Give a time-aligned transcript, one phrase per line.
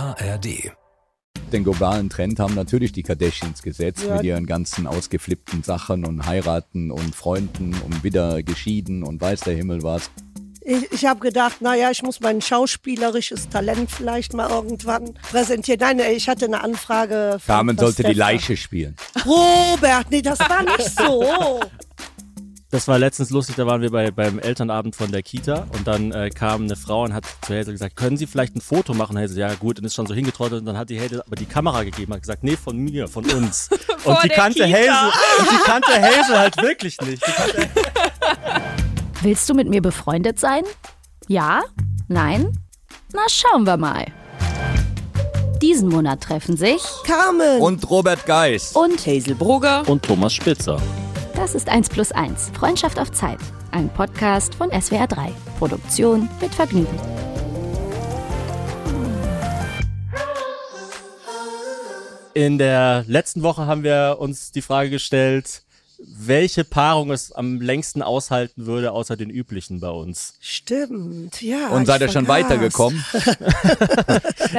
[0.00, 0.72] ARD.
[1.52, 4.14] Den globalen Trend haben natürlich die Kardashians gesetzt Ja.
[4.16, 9.54] mit ihren ganzen ausgeflippten Sachen und heiraten und Freunden und wieder geschieden und weiß der
[9.54, 10.10] Himmel was.
[10.62, 15.80] Ich, ich habe gedacht, naja, ich muss mein schauspielerisches Talent vielleicht mal irgendwann präsentieren.
[15.80, 17.38] Nein, ich hatte eine Anfrage.
[17.46, 18.30] Carmen sollte die Pastewka.
[18.30, 18.96] Leiche spielen.
[19.26, 21.60] Robert, nee, das war nicht so.
[22.72, 26.12] Das war letztens lustig, da waren wir bei, beim Elternabend von der Kita und dann
[26.12, 29.18] äh, kam eine Frau und hat zu Hazel gesagt, können Sie vielleicht ein Foto machen?
[29.18, 31.46] Hazel, ja gut, und ist schon so hingetrottelt und dann hat die Hazel aber die
[31.46, 33.70] Kamera gegeben, hat gesagt, nee, von mir, von uns.
[34.04, 34.78] und die kannte Kita.
[34.78, 37.20] Hazel, und die kannte Hazel halt wirklich nicht.
[39.22, 40.62] Willst du mit mir befreundet sein?
[41.26, 41.62] Ja?
[42.06, 42.56] Nein?
[43.12, 44.06] Na, schauen wir mal.
[45.60, 47.60] Diesen Monat treffen sich Carmen.
[47.60, 48.70] Und Robert Geis.
[48.74, 49.82] und Hazel Brugger.
[49.88, 50.80] und Thomas Spitzer.
[51.40, 53.38] Das ist 1 plus 1, Freundschaft auf Zeit.
[53.70, 55.32] Ein Podcast von SWR 3.
[55.58, 57.00] Produktion mit Vergnügen.
[62.34, 65.62] In der letzten Woche haben wir uns die Frage gestellt,
[66.02, 70.34] welche Paarung es am längsten aushalten würde, außer den üblichen bei uns.
[70.40, 71.68] Stimmt, ja.
[71.68, 73.04] Und seid ihr schon weitergekommen?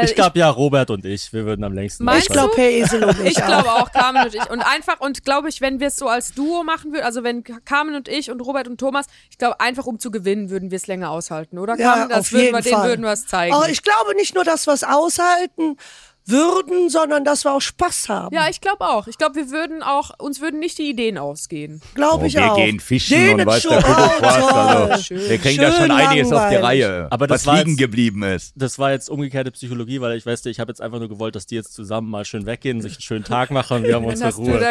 [0.03, 2.55] Ich glaube ja, Robert und ich, wir würden am längsten Meinst Ich aushalten.
[2.55, 4.49] glaube, Herr Esel und ich, Ich glaube auch, Carmen und ich.
[4.49, 7.43] Und einfach, und glaube ich, wenn wir es so als Duo machen würden, also wenn
[7.43, 10.77] Carmen und ich und Robert und Thomas, ich glaube, einfach um zu gewinnen, würden wir
[10.77, 12.09] es länger aushalten, oder Ja, Carmen?
[12.09, 12.89] Das auf würden jeden wir, denen Fall.
[12.89, 13.53] würden wir es zeigen.
[13.53, 15.77] Aber ich glaube nicht nur, dass wir es aushalten
[16.27, 18.35] würden, sondern dass wir auch Spaß haben.
[18.35, 19.07] ja, ich glaube auch.
[19.07, 21.81] Ich glaube, wir würden auch, uns würden nicht die Ideen ausgehen.
[21.95, 22.55] glaube Oh, ich wir auch.
[22.57, 23.71] gehen fischen Denen und weiß schon.
[23.71, 24.43] der Kuckuck Oh, was.
[24.43, 26.55] Also, wir kriegen da Schön schon einiges auf die.
[26.55, 28.53] Reihe, Aber das was liegen jetzt- geblieben ist.
[28.55, 31.45] Das war jetzt umgekehrte Psychologie, weil ich weiß, ich habe jetzt einfach nur gewollt, dass
[31.47, 34.33] die jetzt zusammen mal schön weggehen, sich einen schönen Tag machen und wir haben unsere
[34.35, 34.51] Ruhe.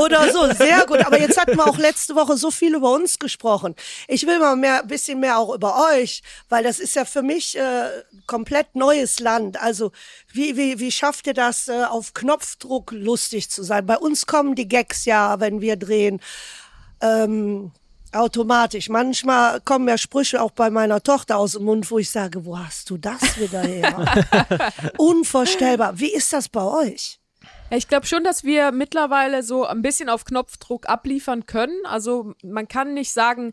[0.00, 1.04] Oder so, sehr gut.
[1.04, 3.74] Aber jetzt hatten wir auch letzte Woche so viel über uns gesprochen.
[4.06, 7.22] Ich will mal mehr, ein bisschen mehr auch über euch, weil das ist ja für
[7.22, 7.62] mich äh,
[8.26, 9.47] komplett neues Land.
[9.56, 9.92] Also
[10.32, 13.86] wie, wie, wie schafft ihr das, äh, auf Knopfdruck lustig zu sein?
[13.86, 16.20] Bei uns kommen die Gags ja, wenn wir drehen.
[17.00, 17.72] Ähm,
[18.12, 18.88] automatisch.
[18.88, 22.58] Manchmal kommen ja Sprüche auch bei meiner Tochter aus dem Mund, wo ich sage, wo
[22.58, 24.72] hast du das wieder her?
[24.98, 25.98] Unvorstellbar.
[25.98, 27.20] Wie ist das bei euch?
[27.70, 31.76] Ich glaube schon, dass wir mittlerweile so ein bisschen auf Knopfdruck abliefern können.
[31.84, 33.52] Also man kann nicht sagen,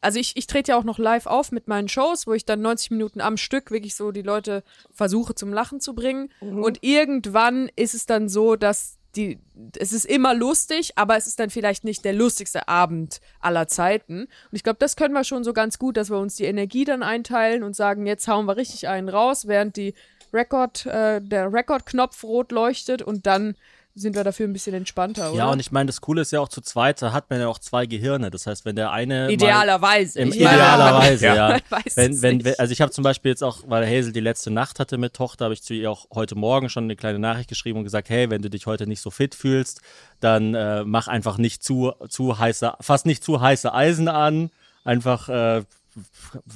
[0.00, 2.62] also ich, ich trete ja auch noch live auf mit meinen Shows, wo ich dann
[2.62, 4.62] 90 Minuten am Stück wirklich so die Leute
[4.92, 6.30] versuche zum Lachen zu bringen.
[6.40, 9.38] Und irgendwann ist es dann so, dass die,
[9.76, 14.22] es ist immer lustig, aber es ist dann vielleicht nicht der lustigste Abend aller Zeiten.
[14.22, 16.84] Und ich glaube, das können wir schon so ganz gut, dass wir uns die Energie
[16.84, 19.94] dann einteilen und sagen, jetzt hauen wir richtig einen raus, während die
[20.32, 23.56] Record, äh, der Rekordknopf rot leuchtet und dann
[23.94, 25.38] sind wir dafür ein bisschen entspannter, oder?
[25.38, 27.48] Ja, und ich meine, das Coole ist ja auch zu zweit, da hat man ja
[27.48, 28.30] auch zwei Gehirne.
[28.30, 29.30] Das heißt, wenn der eine.
[29.30, 30.20] Idealerweise.
[30.20, 31.34] Im Ich meine, idealerweise, Ja.
[31.34, 31.58] ja.
[31.94, 32.46] Wenn, wenn, nicht.
[32.46, 35.14] wenn, also ich habe zum Beispiel jetzt auch, weil Hazel die letzte Nacht hatte mit
[35.14, 38.08] Tochter, habe ich zu ihr auch heute Morgen schon eine kleine Nachricht geschrieben und gesagt,
[38.10, 39.80] hey, wenn du dich heute nicht so fit fühlst,
[40.20, 44.50] dann äh, mach einfach nicht zu, zu heiße, fast nicht zu heiße Eisen an.
[44.84, 45.62] Einfach, äh,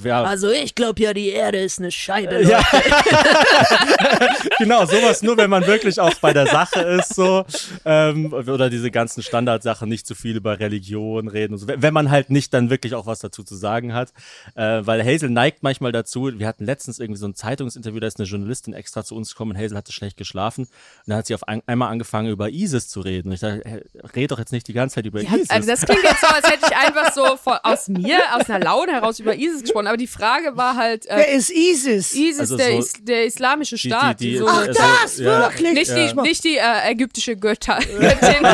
[0.03, 2.43] ja, Also ich glaube ja, die Erde ist eine Scheibe.
[2.43, 2.62] ja.
[4.59, 7.45] genau, sowas nur, wenn man wirklich auch bei der Sache ist, so.
[7.84, 11.67] Ähm, oder diese ganzen Standardsachen, nicht zu viel über Religion reden und so.
[11.69, 14.12] Wenn man halt nicht dann wirklich auch was dazu zu sagen hat.
[14.55, 18.19] Äh, weil Hazel neigt manchmal dazu, wir hatten letztens irgendwie so ein Zeitungsinterview, da ist
[18.19, 20.65] eine Journalistin extra zu uns gekommen, Hazel hatte schlecht geschlafen.
[20.65, 20.71] Und
[21.06, 23.28] dann hat sie auf ein, einmal angefangen, über ISIS zu reden.
[23.28, 23.83] Und ich dachte, hey,
[24.15, 25.51] red doch jetzt nicht die ganze Zeit über ISIS.
[25.51, 28.65] Also das klingt jetzt so, als hätte ich einfach so von, aus mir, aus einer
[28.65, 29.87] Laune heraus über ISIS gesprochen.
[29.87, 32.15] Aber die Frage war halt, Wer äh, ist ISIS?
[32.15, 34.21] ISIS, Also der, so- Is der islamische Die- Staat.
[34.21, 35.41] die- die- so, Ach, das, ja.
[35.41, 35.72] wirklich?
[35.75, 37.78] nicht, die, nicht die äh, ägyptische Götter.
[37.78, 38.47] Göttin.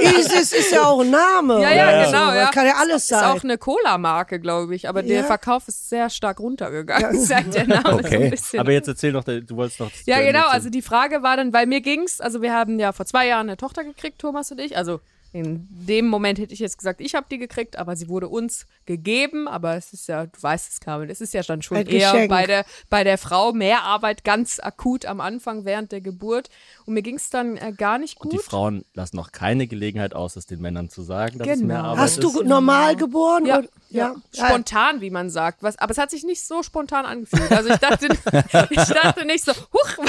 [0.18, 1.60] ISIS ist ja auch ein Name.
[1.62, 2.34] Ja, ja, genau, So.
[2.34, 2.42] ja.
[2.46, 3.24] Das kann ja alles ist sein.
[3.24, 4.88] auch eine Cola-Marke, glaube ich.
[4.88, 5.24] Aber der Ja.
[5.24, 8.24] Verkauf ist sehr stark runtergegangen, seit der Name so Okay.
[8.24, 8.60] ein bisschen.
[8.60, 9.90] Aber jetzt erzähl noch, du wolltest noch.
[10.06, 10.38] Ja, genau.
[10.38, 10.52] erzählen.
[10.52, 13.48] Also die Frage war dann, weil mir ging's, also wir haben ja vor zwei Jahren
[13.48, 14.76] eine Tochter gekriegt, Thomas und ich.
[14.76, 15.00] Also
[15.34, 18.66] in dem Moment hätte ich jetzt gesagt, ich habe die gekriegt, aber sie wurde uns
[18.84, 19.48] gegeben.
[19.48, 22.12] Aber es ist ja, du weißt es, Carmen, es ist ja dann schon Ein eher
[22.12, 22.28] Geschenk.
[22.28, 26.50] bei der, bei der Frau mehr Arbeit ganz akut am Anfang während der Geburt.
[26.84, 28.32] Und mir ging's dann äh, gar nicht gut.
[28.32, 31.54] Und die Frauen lassen auch keine Gelegenheit aus, es den Männern zu sagen, dass es
[31.60, 31.66] Genau.
[31.66, 32.24] mehr Arbeit Hast ist.
[32.24, 33.46] du normal geboren?
[33.46, 33.68] Ja, oder?
[33.88, 34.14] ja.
[34.34, 34.46] ja.
[34.46, 35.62] Spontan, wie man sagt.
[35.62, 37.50] Was, aber es hat sich nicht so spontan angefühlt.
[37.52, 38.08] Also ich dachte,
[38.70, 40.04] ich dachte nicht so, huch?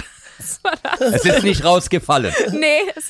[1.00, 2.34] Es ist nicht rausgefallen.
[2.52, 3.10] Nee, es,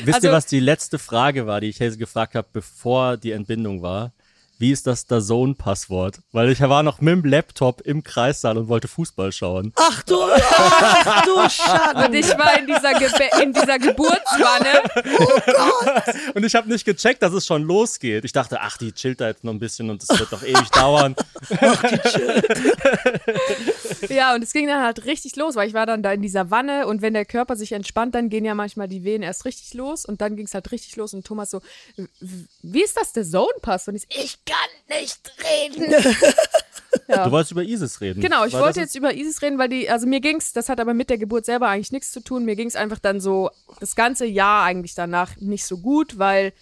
[0.00, 3.32] Wisst also- ihr, was die letzte Frage war, die ich Hazel gefragt habe, bevor die
[3.32, 4.12] Entbindung war?
[4.60, 6.20] Wie ist das der Zone-Passwort?
[6.32, 9.72] Weil ich war noch mit dem Laptop im Kreissaal und wollte Fußball schauen.
[9.76, 12.14] Ach du, ach du Und Schatten.
[12.14, 14.82] ich war in dieser, Gebe in dieser Geburtswanne.
[16.34, 18.24] Und ich habe nicht gecheckt, dass es schon losgeht.
[18.26, 20.68] Ich dachte, ach, die chillt da jetzt noch ein bisschen und es wird doch ewig
[20.70, 21.16] dauern.
[24.08, 26.50] Ja, und es ging dann halt richtig los, weil ich war dann da in dieser
[26.50, 29.74] Wanne und wenn der Körper sich entspannt, dann gehen ja manchmal die Venen erst richtig
[29.74, 31.60] los und dann ging es halt richtig los und Thomas so,
[31.96, 32.06] "W-
[32.62, 33.88] wie ist das der Zone-Pass?
[33.88, 35.92] Und ich, ich kann nicht reden.
[37.08, 37.24] ja.
[37.24, 38.20] Du wolltest über ISIS reden.
[38.20, 40.94] Genau, ich wollte jetzt über ISIS reden, weil die, also mir ging's, das hat aber
[40.94, 42.44] mit der Geburt selber eigentlich nichts zu tun.
[42.44, 43.50] Mir ging's einfach dann so
[43.80, 46.52] das ganze Jahr eigentlich danach nicht so gut, weil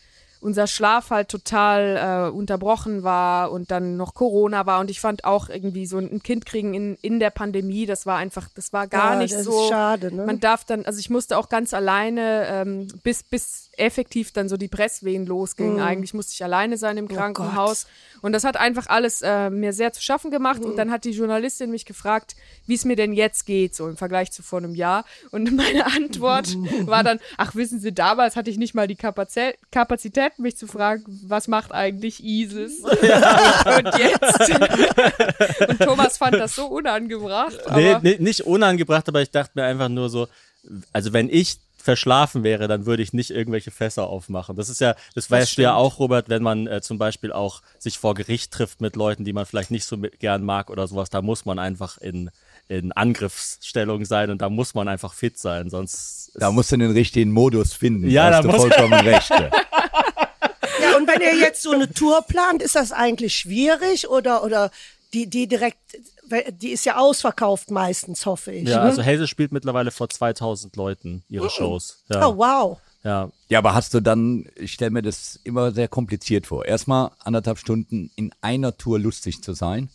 [0.40, 5.24] unser Schlaf halt total äh, unterbrochen war und dann noch Corona war und ich fand
[5.24, 8.86] auch irgendwie so ein Kind kriegen in, in der Pandemie, das war einfach, das war
[8.86, 9.68] gar Ja, nicht das ist so.
[9.68, 10.26] schade, ne?
[10.26, 14.56] Man darf dann, also ich musste auch ganz alleine, ähm, bis, bis effektiv dann so
[14.56, 15.80] die Presswehen losgingen.
[15.80, 17.86] Eigentlich musste ich alleine sein im Krankenhaus.
[18.20, 20.64] Und das hat einfach alles äh, mir sehr zu schaffen gemacht.
[20.64, 22.36] Und dann hat die Journalistin mich gefragt,
[22.66, 25.04] wie es mir denn jetzt geht, so im Vergleich zu vor einem Jahr.
[25.30, 29.54] Und meine Antwort war dann, ach, wissen Sie, damals hatte ich nicht mal die Kapazä
[29.70, 32.80] Kapazität, mich zu fragen, was macht eigentlich ISIS?
[32.82, 34.50] Und jetzt?
[35.68, 37.58] Und Thomas fand das so unangebracht.
[37.74, 40.28] Nee, nee, nicht unangebracht, aber ich dachte mir einfach nur so,
[40.92, 44.56] also wenn ich verschlafen wäre, dann würde ich nicht irgendwelche Fässer aufmachen.
[44.56, 47.62] Das ist ja, das, weißt du ja auch, Robert, wenn man äh, zum Beispiel auch
[47.78, 51.08] sich vor Gericht trifft mit Leuten, die man vielleicht nicht so gern mag oder sowas,
[51.08, 52.30] da muss man einfach in,
[52.68, 56.90] in Angriffsstellung sein und da muss man einfach fit sein, sonst Da musst du den
[56.90, 58.10] richtigen Modus finden.
[58.10, 59.30] Ja, da hast da du vollkommen recht.
[59.30, 59.50] ja.
[60.82, 64.70] Ja, und wenn ihr jetzt so eine Tour plant, ist das eigentlich schwierig oder, oder
[65.14, 65.78] die, die direkt,
[66.52, 68.68] die ist ja ausverkauft meistens, hoffe ich.
[68.68, 68.82] Ja, ne?
[68.90, 72.02] also Hazel spielt mittlerweile vor 2000 Leuten ihre Shows.
[72.08, 72.78] Ja, Oh, wow.
[73.04, 73.30] ja.
[73.48, 76.64] Ja, aber hast du dann, ich stelle mir das immer sehr kompliziert vor.
[76.66, 79.88] Erstmal anderthalb Stunden in einer Tour lustig zu sein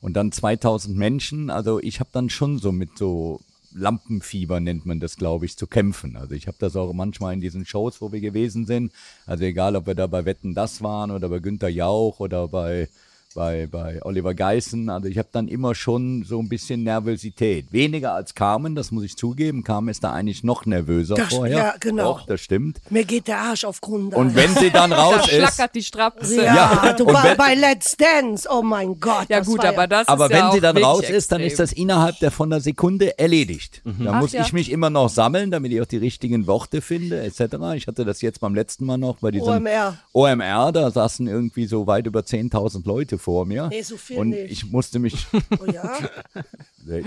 [0.00, 1.50] und dann 2000 Menschen.
[1.50, 3.40] Also ich habe dann schon so mit so
[3.72, 6.16] Lampenfieber nennt man das, glaube ich, zu kämpfen.
[6.16, 8.92] Also ich habe das auch manchmal in diesen Shows, wo wir gewesen sind.
[9.26, 12.88] Also egal, ob wir da bei Wetten das waren oder bei Günter Jauch oder bei
[13.34, 14.88] bei, bei Oliver Geissen.
[14.88, 17.72] Also ich habe dann immer schon so ein bisschen Nervosität.
[17.72, 19.62] Weniger als Carmen, das muss ich zugeben.
[19.62, 21.56] Carmen ist da eigentlich noch nervöser Das- vorher.
[21.58, 22.14] ja, genau.
[22.14, 22.80] Doch, das stimmt.
[22.90, 24.14] Mir geht der Arsch auf Grund.
[24.14, 26.36] Und wenn sie dann da raus ist, schlackert die Strapse.
[26.36, 26.44] ja,
[26.84, 29.26] Ja, du und bei, wenn- bei Let's Dance, oh mein Gott.
[29.28, 31.52] Ja das gut, aber das aber ist wenn ja sie dann raus ist, dann ist
[31.52, 31.66] extrem.
[31.66, 33.82] das innerhalb der von der Sekunde erledigt.
[33.84, 34.42] Da muss ja.
[34.42, 37.40] ich mich immer noch sammeln, damit ich auch die richtigen Worte finde, etc.
[37.76, 39.98] Ich hatte das jetzt beim letzten Mal noch bei diesem OMR.
[40.12, 43.68] OMR, da saßen irgendwie so weit über 10.000 Leute vor mir.
[43.68, 44.50] Nee, so viel Und nicht.
[44.50, 45.26] ich musste mich,
[45.60, 45.92] Oh ja?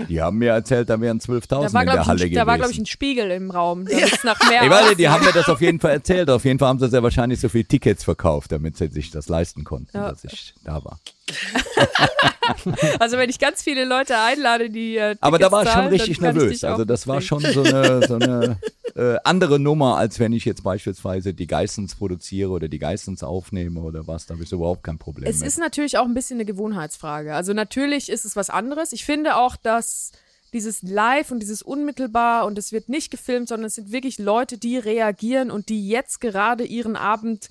[0.08, 2.34] die haben mir erzählt, da wären 12.000 Da war, in der glaube Halle ich, ein-
[2.34, 2.82] da war, glaub ich, gewesen.
[2.84, 3.84] ein Spiegel im Raum.
[3.84, 6.30] Da ist nach mehr Ey, warte, die haben mir das auf jeden Fall erzählt.
[6.30, 9.28] Auf jeden Fall haben sie sehr wahrscheinlich so viele Tickets verkauft, damit sie sich das
[9.28, 10.10] leisten konnten, Ja.
[10.10, 10.98] dass ich da war.
[12.98, 16.20] Also wenn ich ganz viele Leute einlade, die äh, Aber da war ich schon richtig
[16.20, 16.64] nervös.
[16.64, 18.58] Also das war schon so eine, so eine
[18.94, 23.80] äh, andere Nummer, als wenn ich jetzt beispielsweise die Geissens produziere oder die Geissens aufnehme
[23.80, 24.26] oder was.
[24.26, 25.48] Da habe ich überhaupt kein Problem Es mit.
[25.48, 27.34] ist natürlich auch ein bisschen eine Gewohnheitsfrage.
[27.34, 28.92] Also natürlich ist es was anderes.
[28.92, 30.12] Ich finde auch, dass
[30.52, 34.56] dieses Live und dieses Unmittelbar und es wird nicht gefilmt, sondern es sind wirklich Leute,
[34.56, 37.48] die reagieren und die jetzt gerade ihren Abend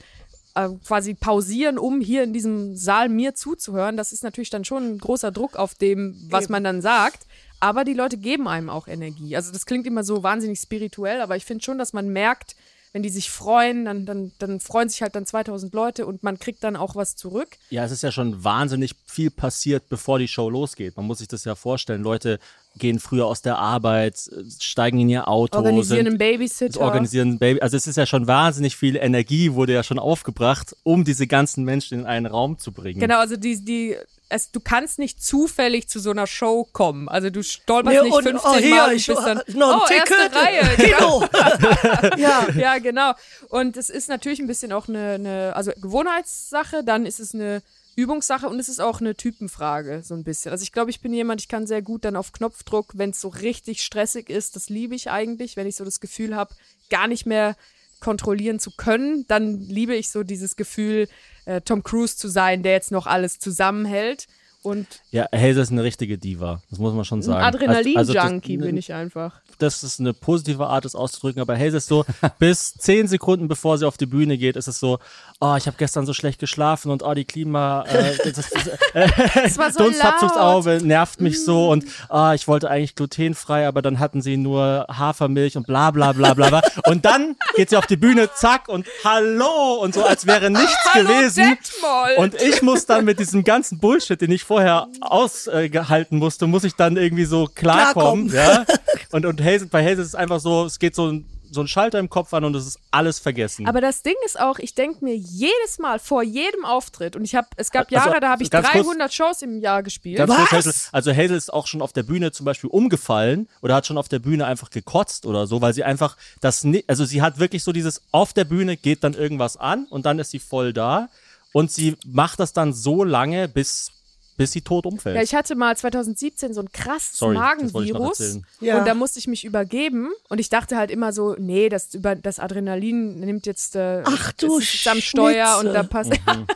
[0.55, 3.97] äh, quasi pausieren, um hier in diesem Saal mir zuzuhören.
[3.97, 7.25] Das ist natürlich dann schon ein großer Druck auf dem, was man dann sagt.
[7.59, 9.35] Aber die Leute geben einem auch Energie.
[9.35, 12.55] Also das klingt immer so wahnsinnig spirituell, aber ich finde schon, dass man merkt,
[12.91, 16.37] wenn die sich freuen, dann, dann, dann freuen sich halt dann 2000 Leute und man
[16.37, 17.57] kriegt dann auch was zurück.
[17.71, 20.95] Ja, es ist ja schon wahnsinnig viel passiert, bevor die Show losgeht.
[20.95, 22.03] Man muss sich das ja vorstellen.
[22.03, 22.39] Leute
[22.77, 24.17] gehen früher aus der Arbeit,
[24.59, 26.81] steigen in ihr Auto, Organisieren einen sind, Babysitter.
[26.81, 27.61] organisieren ein Baby.
[27.61, 31.63] Also es ist ja schon wahnsinnig viel Energie wurde ja schon aufgebracht, um diese ganzen
[31.63, 32.99] Menschen in einen Raum zu bringen.
[32.99, 33.95] Genau, also die, die,
[34.29, 37.07] es, du kannst nicht zufällig zu so einer Show kommen.
[37.07, 39.87] Also du stolperst Nee, nicht und- 15 oh, hier, Mal und ich- bist dann, noch
[39.87, 40.35] oh, erste Ticket.
[40.35, 40.63] Reihe.
[40.93, 41.19] Genau.
[41.19, 42.17] Kino.
[42.17, 42.47] ja.
[42.57, 43.13] ja, genau.
[43.49, 47.61] Und es ist natürlich ein bisschen auch eine, eine also Gewohnheitssache, dann ist es eine
[47.95, 50.51] Übungssache und es ist auch eine Typenfrage, so ein bisschen.
[50.51, 53.21] Also ich glaube, ich bin jemand, ich kann sehr gut dann auf Knopfdruck, wenn es
[53.21, 56.55] so richtig stressig ist, das liebe ich eigentlich, wenn ich so das Gefühl habe,
[56.89, 57.55] gar nicht mehr
[57.99, 61.07] kontrollieren zu können, dann liebe ich so dieses Gefühl,
[61.45, 64.27] äh, Tom Cruise zu sein, der jetzt noch alles zusammenhält.
[64.63, 66.61] Und Ja, Hazel ist eine richtige Diva.
[66.69, 67.43] Das muss man schon sagen.
[67.43, 69.33] Also das- Adrenalin-Junkie bin ich einfach.
[69.59, 72.05] das ist eine positive Art, das auszudrücken, aber Hazel ist so,
[72.39, 74.99] bis zehn Sekunden bevor sie auf die Bühne geht, ist es so,
[75.39, 79.49] oh, ich habe gestern so schlecht geschlafen und oh, die Klima, äh, das, das, äh,
[79.49, 79.77] so.
[79.83, 84.87] Dunstabzugsauge nervt mich so und ah, ich wollte eigentlich glutenfrei, aber dann hatten sie nur
[84.89, 86.61] Hafermilch und bla bla bla bla bla.
[86.87, 90.73] Und dann geht sie auf die Bühne, zack und hallo und so, als wäre nichts
[90.93, 91.57] Hallo, gewesen.
[91.57, 92.17] Detmold.
[92.17, 96.73] Und ich muss dann mit diesem ganzen Bullshit, den ich vorher ausgehalten musste, muss ich
[96.75, 98.29] dann irgendwie so klarkommen.
[98.29, 98.65] Klarkommen.
[98.69, 98.75] Ja?
[99.11, 101.67] Und, und Hazel, bei Hazel ist es einfach so, es geht so ein, so ein
[101.67, 103.67] Schalter im Kopf an und es ist alles vergessen.
[103.67, 107.35] Aber das Ding ist auch, ich denke mir jedes Mal vor jedem Auftritt und ich
[107.35, 110.17] habe, es gab Also, Jahre, da habe ich ganz kurz- 300 Shows im Jahr gespielt.
[110.27, 110.51] Was?
[110.51, 113.99] Hazel, also Hazel ist auch schon auf der Bühne zum Beispiel umgefallen oder hat schon
[113.99, 117.37] auf der Bühne einfach gekotzt oder so, weil sie einfach das, ni- also sie hat
[117.37, 120.73] wirklich so dieses, auf der Bühne geht dann irgendwas an und dann ist sie voll
[120.73, 121.07] da
[121.51, 123.91] und sie macht das dann so lange, bis,
[124.37, 125.15] bis sie tot umfällt.
[125.15, 128.39] Ja, ich hatte mal 2017 so ein krasses Sorry, Magenvirus.
[128.59, 128.79] Ja.
[128.79, 132.15] und da musste ich mich übergeben und ich dachte halt immer so, nee, das über
[132.15, 136.47] das Adrenalin nimmt jetzt äh, Ach du ist am Steuer und da, pass Mhm.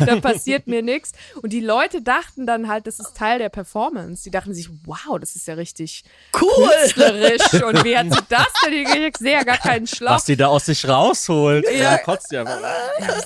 [0.06, 1.12] da passiert mir nichts
[1.42, 4.24] und die Leute dachten dann halt, das ist Teil der Performance.
[4.24, 6.04] Die dachten sich, wow, das ist ja richtig
[6.40, 6.70] Cool.
[6.80, 8.72] künstlerisch und wie hat sie das denn?
[8.72, 10.12] Ich sehe ja gar keinen Schlauch.
[10.12, 11.66] Was die da aus sich rausholt.
[11.70, 12.44] Ja, kotzt ja.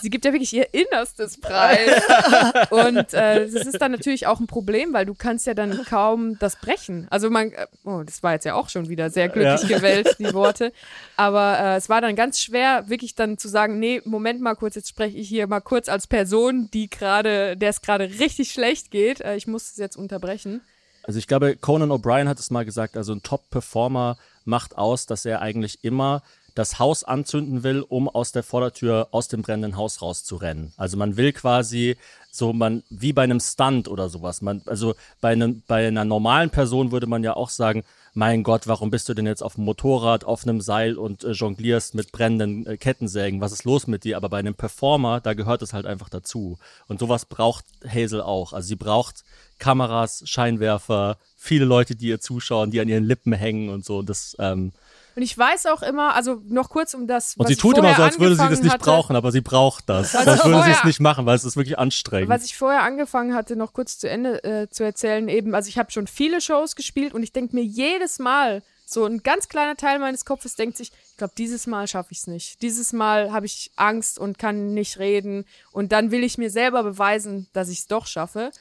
[0.00, 2.02] sie gibt ja wirklich ihr Innerstes preis.
[2.70, 6.38] Und äh, das ist dann natürlich auch ein Problem, weil du kannst ja dann kaum
[6.38, 7.06] das brechen.
[7.10, 10.32] Also man, äh, oh, das war jetzt ja auch schon wieder sehr glücklich gewählt, die
[10.34, 10.72] Worte.
[11.16, 14.74] Aber äh, es war dann ganz schwer, wirklich dann zu sagen, nee, Moment mal kurz,
[14.74, 18.90] jetzt spreche ich hier mal kurz als Person, die gerade, der es gerade richtig schlecht
[18.90, 19.20] geht.
[19.20, 20.60] Äh, ich muss es jetzt unterbrechen.
[21.02, 25.24] Also ich glaube, Conan O'Brien hat es mal gesagt, also ein Top-Performer macht aus, dass
[25.24, 26.22] er eigentlich immer
[26.60, 30.72] das Haus anzünden will, um aus der Vordertür aus dem brennenden Haus rauszurennen.
[30.76, 31.96] Also man will quasi
[32.30, 34.42] so man wie bei einem Stunt oder sowas.
[34.42, 38.66] Man also bei einem bei einer normalen Person würde man ja auch sagen, mein Gott,
[38.66, 42.12] warum bist du denn jetzt auf dem Motorrad, auf einem Seil und äh, jonglierst mit
[42.12, 43.40] brennenden äh, Kettensägen?
[43.40, 44.16] Was ist los mit dir?
[44.16, 46.58] Aber bei einem Performer, da gehört es halt einfach dazu.
[46.88, 48.52] Und sowas braucht Hazel auch.
[48.52, 49.24] Also sie braucht
[49.58, 54.02] Kameras, Scheinwerfer, viele Leute, die ihr zuschauen, die an ihren Lippen hängen und so.
[54.02, 54.72] Das, ähm,
[55.20, 57.94] Und ich weiß auch immer, also noch kurz um das, und was sie tut immer
[57.94, 58.84] so, als würde sie das nicht hatte.
[58.84, 60.16] brauchen, aber sie braucht das.
[60.16, 62.30] Also Sonst würde sie es nicht machen, weil es ist wirklich anstrengend.
[62.30, 65.76] Was ich vorher angefangen hatte, noch kurz zu Ende äh, zu erzählen, eben, also ich
[65.76, 69.76] habe schon viele Shows gespielt und ich denke mir jedes Mal, so ein ganz kleiner
[69.76, 72.62] Teil meines Kopfes denkt sich, ich glaube, dieses Mal schaffe ich es nicht.
[72.62, 76.82] Dieses Mal habe ich Angst und kann nicht reden und dann will ich mir selber
[76.82, 78.52] beweisen, dass ich es doch schaffe.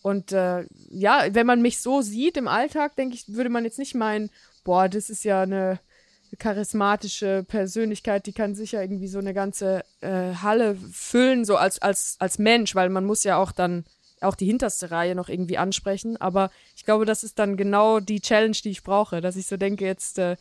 [0.00, 3.78] Und äh, ja, wenn man mich so sieht im Alltag, denke ich, würde man jetzt
[3.78, 4.30] nicht meinen,
[4.64, 5.78] boah, das ist ja eine
[6.38, 12.16] charismatische Persönlichkeit, die kann sicher irgendwie so eine ganze äh, Halle füllen, so als, als,
[12.18, 13.84] als Mensch, weil man muss ja auch dann
[14.20, 16.16] auch die hinterste Reihe noch irgendwie ansprechen.
[16.16, 19.56] Aber ich glaube, das ist dann genau die Challenge, die ich brauche, dass ich so
[19.56, 20.36] denke, jetzt äh,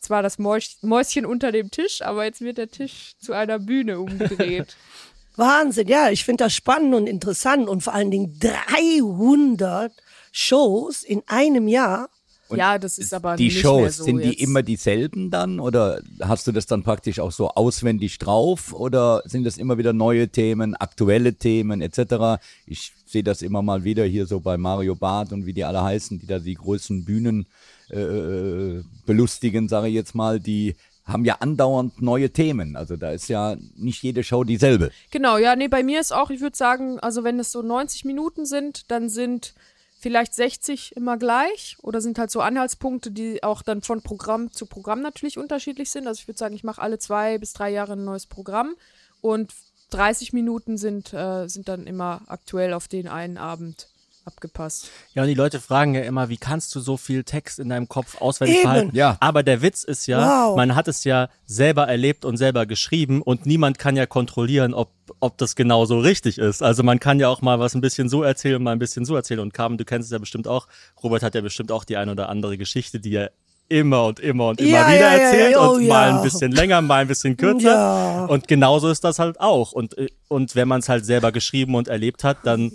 [0.00, 4.00] zwar das Mäus Mäuschen unter dem Tisch, aber jetzt wird der Tisch zu einer Bühne
[4.00, 4.76] umgedreht.
[5.36, 9.92] Wahnsinn, ja, ich finde das spannend und interessant und vor allen Dingen 300
[10.30, 12.08] Shows in einem Jahr.
[12.56, 14.40] Ja, das ist aber die nicht Shows, so sind die jetzt.
[14.40, 19.44] immer dieselben dann oder hast du das dann praktisch auch so auswendig drauf oder sind
[19.44, 22.42] das immer wieder neue Themen, aktuelle Themen etc.?
[22.66, 25.82] Ich sehe das immer mal wieder hier so bei Mario Barth und wie die alle
[25.82, 27.46] heißen, die da die großen Bühnen
[27.90, 32.76] äh, belustigen, sage ich jetzt mal, die haben ja andauernd neue Themen.
[32.76, 34.90] Also da ist ja nicht jede Show dieselbe.
[35.10, 38.04] Genau, ja, nee, bei mir ist auch, ich würde sagen, also wenn es so 90
[38.04, 39.54] Minuten sind, dann sind
[40.02, 44.66] vielleicht 60 immer gleich oder sind halt so Anhaltspunkte, die auch dann von Programm zu
[44.66, 46.08] Programm natürlich unterschiedlich sind.
[46.08, 48.74] Also ich würde sagen, ich mache alle zwei bis drei Jahre ein neues Programm
[49.20, 49.52] und
[49.90, 53.88] 30 Minuten sind, äh, sind dann immer aktuell auf den einen Abend
[54.24, 54.90] abgepasst.
[55.14, 57.88] Ja, und die Leute fragen ja immer, wie kannst du so viel Text in deinem
[57.88, 58.62] Kopf auswendig Eben.
[58.64, 58.96] behalten?
[58.96, 59.16] Ja.
[59.20, 60.56] Aber der Witz ist ja, Wow.
[60.56, 64.90] man hat es ja selber erlebt und selber geschrieben und niemand kann ja kontrollieren, ob,
[65.20, 66.62] ob das genau so richtig ist.
[66.62, 69.04] Also man kann ja auch mal was ein bisschen so erzählen und mal ein bisschen
[69.04, 69.40] so erzählen.
[69.40, 70.68] Und Carmen, du kennst es ja bestimmt auch.
[71.02, 73.32] Robert hat ja bestimmt auch die eine oder andere Geschichte, die er
[73.68, 76.16] immer und immer und immer Ja, wieder ja, erzählt ja, oh und mal ja.
[76.16, 77.70] ein bisschen länger, mal ein bisschen kürzer.
[77.70, 78.24] Ja.
[78.26, 79.72] Und genauso ist das halt auch.
[79.72, 82.72] Und, äh, und wenn man es halt selber geschrieben und erlebt hat, dann,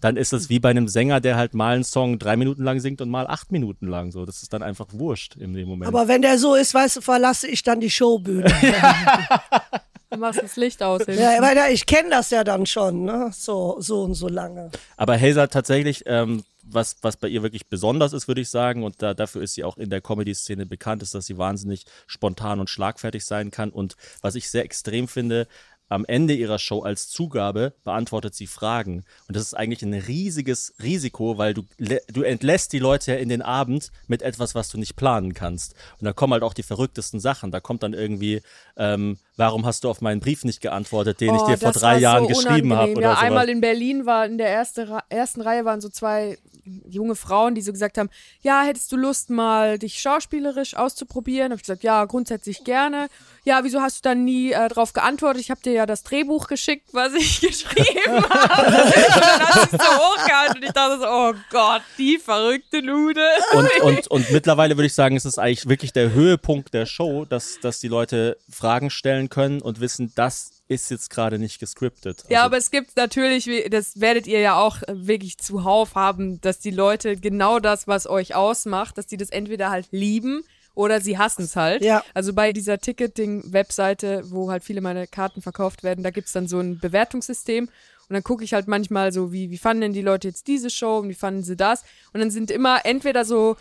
[0.00, 2.80] dann ist es wie bei einem Sänger, der halt mal einen Song drei Minuten lang
[2.80, 4.10] singt und mal acht Minuten lang.
[4.10, 5.88] So, das ist dann einfach wurscht in dem Moment.
[5.88, 8.52] Aber wenn der so ist, weißt du, verlasse ich dann die Showbühne.
[10.10, 11.02] Du machst das Licht aus.
[11.06, 13.30] ja, weil ich kenne das ja dann schon, ne?
[13.32, 14.70] So, so und so lange.
[14.96, 19.02] Aber Hazel tatsächlich, ähm, was, was bei ihr wirklich besonders ist, würde ich sagen, und
[19.02, 22.70] da, dafür ist sie auch in der Comedy-Szene bekannt, ist, dass sie wahnsinnig spontan und
[22.70, 23.70] schlagfertig sein kann.
[23.70, 25.46] Und was ich sehr extrem finde,
[25.88, 29.04] am Ende ihrer Show als Zugabe beantwortet sie Fragen.
[29.26, 31.62] Und das ist eigentlich ein riesiges Risiko, weil du,
[32.12, 35.74] du entlässt die Leute ja in den Abend mit etwas, was du nicht planen kannst.
[35.98, 37.50] Und da kommen halt auch die verrücktesten Sachen.
[37.50, 38.42] Da kommt dann irgendwie,
[38.76, 41.98] ähm, warum hast du auf meinen Brief nicht geantwortet, den ich Oh, dir vor drei
[41.98, 45.80] Jahren so geschrieben habe Ja, einmal in Berlin war in der erste, ersten Reihe waren
[45.80, 46.38] so zwei
[46.88, 48.10] junge Frauen, die so gesagt haben,
[48.42, 51.50] ja, hättest du Lust mal dich schauspielerisch auszuprobieren?
[51.50, 53.08] Habe ich gesagt, ja, grundsätzlich gerne.
[53.44, 55.40] Ja, wieso hast du dann nie äh, drauf geantwortet?
[55.42, 58.66] Ich habe dir ja das Drehbuch geschickt, was ich geschrieben habe.
[58.66, 62.80] und dann hat sie es so hochgehalten und ich dachte so, oh Gott, die verrückte
[62.80, 63.24] Lude.
[63.52, 67.24] und, und, und mittlerweile würde ich sagen, es ist eigentlich wirklich der Höhepunkt der Show,
[67.24, 72.24] dass, dass die Leute Fragen stellen können und wissen, das ist jetzt gerade nicht gescriptet.
[72.28, 75.94] Ja, Also- aber es gibt natürlich, wie- das werdet ihr ja auch äh, wirklich zuhauf
[75.94, 80.42] haben, dass die Leute genau das, was euch ausmacht, dass die das entweder halt lieben
[80.74, 81.82] oder sie hassen es halt.
[81.82, 82.04] Ja.
[82.14, 86.60] Also bei dieser Ticketing-Webseite, wo halt viele meiner Karten verkauft werden, da gibt's dann so
[86.60, 87.64] ein Bewertungssystem.
[87.64, 90.70] Und dann gucke ich halt manchmal so, wie, wie fanden denn die Leute jetzt diese
[90.70, 91.82] Show und wie fanden sie das?
[92.14, 93.56] Und dann sind immer entweder so,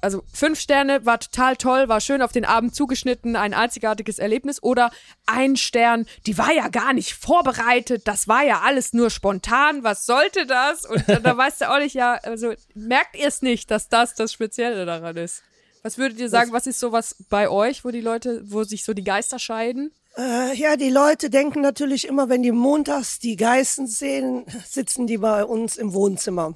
[0.00, 4.62] also fünf Sterne war total toll, war schön auf den Abend zugeschnitten, ein einzigartiges Erlebnis.
[4.62, 4.90] Oder
[5.26, 10.06] ein Stern, die war ja gar nicht vorbereitet, das war ja alles nur spontan, was
[10.06, 10.84] sollte das?
[10.84, 14.14] Und dann, da weißt du auch nicht, ja, also merkt ihr es nicht, dass das
[14.14, 15.42] das Spezielle daran ist?
[15.82, 18.92] Was würdet ihr sagen, was ist sowas bei euch, wo die Leute, wo sich so
[18.92, 19.92] die Geister scheiden?
[20.16, 25.18] Äh, ja, die Leute denken natürlich immer, wenn die montags die Geißen sehen, sitzen die
[25.18, 26.54] bei uns im Wohnzimmer.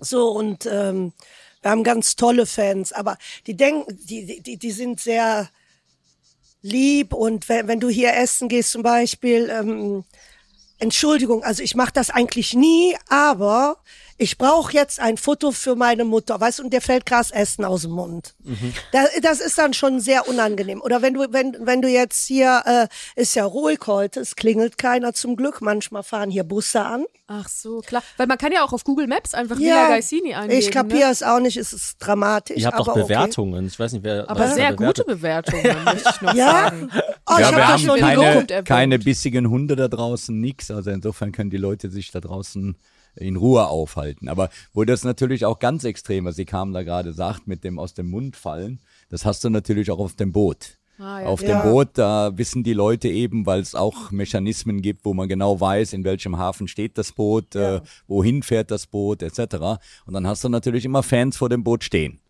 [0.00, 1.12] So und ähm,
[1.66, 3.18] wir haben ganz tolle Fans, aber
[3.48, 5.50] die denken, die, die, die sind sehr
[6.62, 10.04] lieb und wenn, wenn du hier essen gehst zum Beispiel, ähm,
[10.78, 13.78] Entschuldigung, also ich mache das eigentlich nie, aber
[14.18, 17.64] ich brauche jetzt ein Foto für meine Mutter, weißt du, und der fällt Gras Essen
[17.64, 18.34] aus dem Mund.
[18.92, 20.80] Da, das ist dann schon sehr unangenehm.
[20.80, 24.78] Oder wenn du, wenn, wenn du jetzt hier, äh, ist ja ruhig heute, es klingelt
[24.78, 27.04] keiner zum Glück, manchmal fahren hier Busse an.
[27.28, 28.02] Ach so, klar.
[28.16, 30.60] Weil man kann ja auch auf Google Maps einfach Villa Gaisini eingeben.
[30.60, 31.12] ich kapiere ne?
[31.12, 32.56] es auch nicht, es ist dramatisch.
[32.58, 33.02] Ihr habt aber auch okay.
[33.02, 33.66] Bewertungen.
[33.66, 34.30] Ich weiß nicht, wer.
[34.30, 35.04] Aber sehr gute.
[35.04, 36.52] Bewertungen, möchte ich noch Ja?
[36.52, 36.90] sagen.
[37.28, 40.70] Oh, ich ja, hab wir das haben schon keine, keine bissigen Hunde da draußen, nix.
[40.70, 42.76] Also insofern können die Leute sich da draußen
[43.16, 44.28] in Ruhe aufhalten.
[44.28, 47.78] Aber wo das natürlich auch ganz extrem, was Sie kamen da gerade sagt, mit dem
[47.78, 50.78] aus dem Mund fallen, das hast du natürlich auch auf dem Boot.
[50.98, 51.26] Ah, ja.
[51.26, 51.62] Auf Ja.
[51.62, 55.60] dem Boot, da wissen die Leute eben, weil es auch Mechanismen gibt, wo man genau
[55.60, 59.56] weiß, in welchem Hafen steht das Boot, äh, wohin fährt das Boot, etc.
[60.06, 62.20] Und dann hast du natürlich immer Fans vor dem Boot stehen.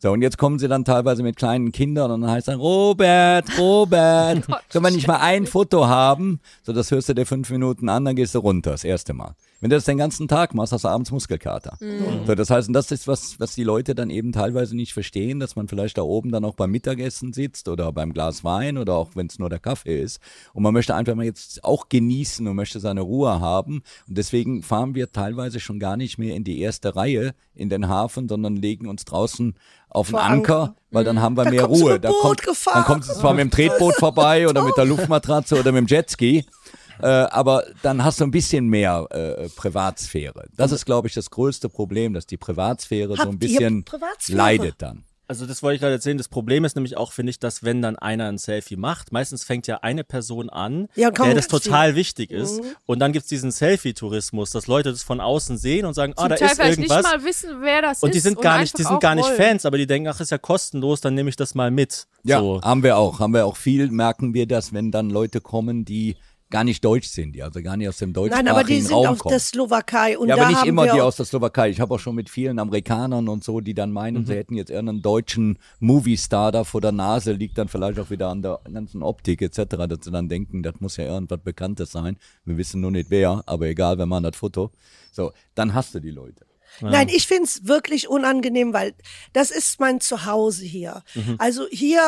[0.00, 3.46] So, und jetzt kommen sie dann teilweise mit kleinen Kindern und dann heißt dann, Robert,
[3.58, 6.40] Robert, können wir nicht mal ein Foto haben?
[6.62, 9.34] So, das hörst du dir fünf Minuten an, dann gehst du runter, das erste Mal.
[9.60, 11.78] Wenn du das den ganzen Tag machst, hast du abends Muskelkater.
[12.26, 15.40] So, das heißt, und das ist was, was die Leute dann eben teilweise nicht verstehen,
[15.40, 18.94] dass man vielleicht da oben dann auch beim Mittagessen sitzt oder beim Glas Wein oder
[18.94, 20.20] auch wenn es nur der Kaffee ist.
[20.52, 23.82] Und man möchte einfach mal jetzt auch genießen und möchte seine Ruhe haben.
[24.06, 27.88] Und deswegen fahren wir teilweise schon gar nicht mehr in die erste Reihe in den
[27.88, 29.54] Hafen, sondern legen uns draußen
[29.90, 30.74] auf einen Anker, Anker.
[30.90, 31.98] weil dann haben wir Da mehr Ruhe.
[31.98, 32.74] da Boot kommt, gefahren.
[32.74, 35.86] dann kommt es zwar mit dem Tretboot vorbei oder mit der Luftmatratze oder mit dem
[35.86, 36.44] Jetski,
[37.02, 40.46] äh, aber dann hast du ein bisschen mehr äh, Privatsphäre.
[40.56, 43.84] Das ist, glaube ich, das größte Problem, dass die Privatsphäre so Habt ein ihr bisschen
[44.28, 45.04] leidet dann.
[45.30, 46.16] Also das wollte ich gerade erzählen.
[46.16, 49.44] Das Problem ist nämlich auch, finde ich, dass wenn dann einer ein Selfie macht, meistens
[49.44, 52.62] fängt ja eine Person an, Ja, komm, der das total wichtig ist.
[52.86, 56.28] Und dann gibt's diesen Selfie-Tourismus, dass Leute das von außen sehen und sagen, ah, Zum
[56.30, 57.02] da Teil ist irgendwas.
[57.02, 59.36] nicht mal wissen, wer das und die sind gar nicht, die sind gar nicht wollen.
[59.36, 62.06] Fans, aber die denken, ach, ist ja kostenlos, dann nehme ich das mal mit.
[62.24, 62.62] Ja, So.
[62.62, 63.20] haben wir auch.
[63.20, 66.16] Haben wir auch viel, merken wir das, wenn dann Leute kommen, die
[66.50, 68.94] gar nicht deutsch sind, die also gar nicht aus dem deutschsprachigen Nein, aber die sind
[68.94, 69.32] Raum aus kommen.
[69.32, 71.68] der Slowakei und ja, aber nicht immer die aus der Slowakei.
[71.70, 74.26] Ich habe auch schon mit vielen Amerikanern und so, die dann meinen, Mhm.
[74.26, 78.28] sie hätten jetzt irgendeinen deutschen Movie-Star da vor der Nase, liegt dann vielleicht auch wieder
[78.28, 79.58] an der ganzen Optik etc.,
[79.88, 82.16] dass sie dann denken, das muss ja irgendwas Bekanntes sein.
[82.44, 84.70] Wir wissen nur nicht wer, aber egal, wir machen das Foto.
[85.12, 86.46] So, dann hast du die Leute.
[86.80, 88.94] Nein, ich find's wirklich unangenehm, weil
[89.32, 91.02] das ist mein Zuhause hier.
[91.14, 91.34] Mhm.
[91.38, 92.00] Also hier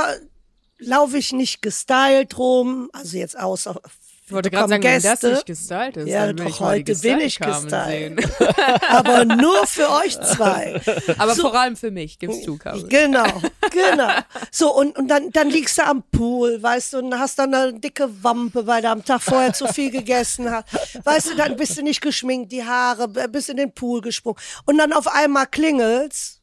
[0.79, 3.81] laufe ich nicht gestylt rum, also jetzt außer
[4.31, 5.33] Ich wollte gerade sagen, wenn das Gäste.
[5.33, 7.71] nicht gestylt ist, Ja, dann will doch, ich mal die heute bin ich gestylt.
[7.89, 8.21] sehen.
[8.89, 10.81] aber nur für euch zwei.
[11.19, 12.87] Aber vor allem für mich, gibst du, Kabel.
[12.87, 13.27] Genau,
[13.73, 14.13] genau.
[14.53, 17.75] So, und, und dann, dann liegst du am Pool, weißt du, und hast dann eine
[17.75, 20.67] dicke Wampe, weil du am Tag vorher zu viel gegessen hast.
[21.05, 24.39] Weißt du, dann bist du nicht geschminkt, die Haare, bist in den Pool gesprungen.
[24.65, 26.41] Und dann auf einmal klingelt's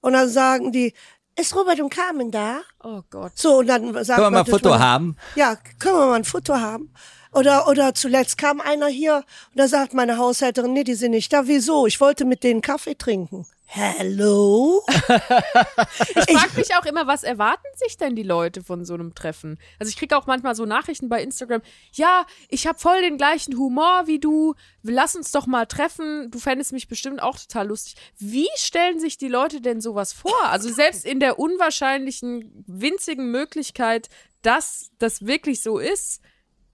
[0.00, 0.92] und dann sagen die,
[1.40, 2.62] ist Robert und Carmen da?
[2.82, 3.30] Oh Gott.
[3.36, 5.16] So, und dann sagt Können wir mal ein Foto haben?
[5.36, 6.92] Ja, können wir mal ein Foto haben?
[7.32, 11.32] Oder, oder zuletzt kam einer hier und da sagt meine Haushälterin, nee, die sind nicht
[11.32, 11.46] da.
[11.46, 11.86] Wieso?
[11.86, 13.46] Ich wollte mit denen Kaffee trinken.
[13.70, 14.82] Hello?
[16.26, 19.58] Ich frage mich auch immer, was erwarten sich denn die Leute von so einem Treffen?
[19.78, 21.60] Also ich kriege auch manchmal so Nachrichten bei Instagram,
[21.92, 26.38] ja, ich habe voll den gleichen Humor wie du, lass uns doch mal treffen, du
[26.38, 27.96] fändest mich bestimmt auch total lustig.
[28.18, 30.44] Wie stellen sich die Leute denn sowas vor?
[30.44, 34.08] Also selbst in der unwahrscheinlichen, winzigen Möglichkeit,
[34.42, 36.22] dass das wirklich so ist,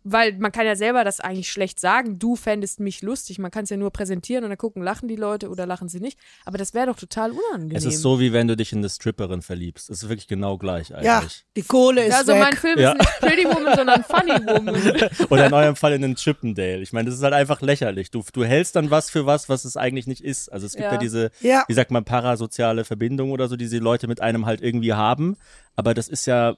[0.04, 3.38] weil man kann ja selber das eigentlich schlecht sagen, du fändest mich lustig.
[3.38, 5.98] Man kann es ja nur präsentieren und dann gucken, lachen die Leute oder lachen sie
[6.00, 6.18] nicht.
[6.44, 7.76] Aber das wäre doch total unangenehm.
[7.76, 9.88] Es ist so, wie wenn du dich in eine Stripperin verliebst.
[9.90, 11.44] Es ist wirklich genau gleich Ja, eigentlich.
[11.56, 12.40] die Kohle ist also weg.
[12.40, 12.92] mein Film Ja.
[12.92, 15.10] ist nicht Pretty Woman, sondern Funny Woman.
[15.30, 16.80] Oder in eurem Fall in einen Chippendale.
[16.82, 18.10] Ich meine, das ist halt einfach lächerlich.
[18.10, 20.52] Du, du hältst dann was für was, was es eigentlich nicht ist.
[20.52, 20.98] Also es gibt ja, Ja.
[20.98, 21.64] diese, Ja.
[21.66, 25.36] wie sagt man, parasoziale Verbindung oder so, die die Leute mit einem halt irgendwie haben.
[25.76, 26.56] Aber das ist ja,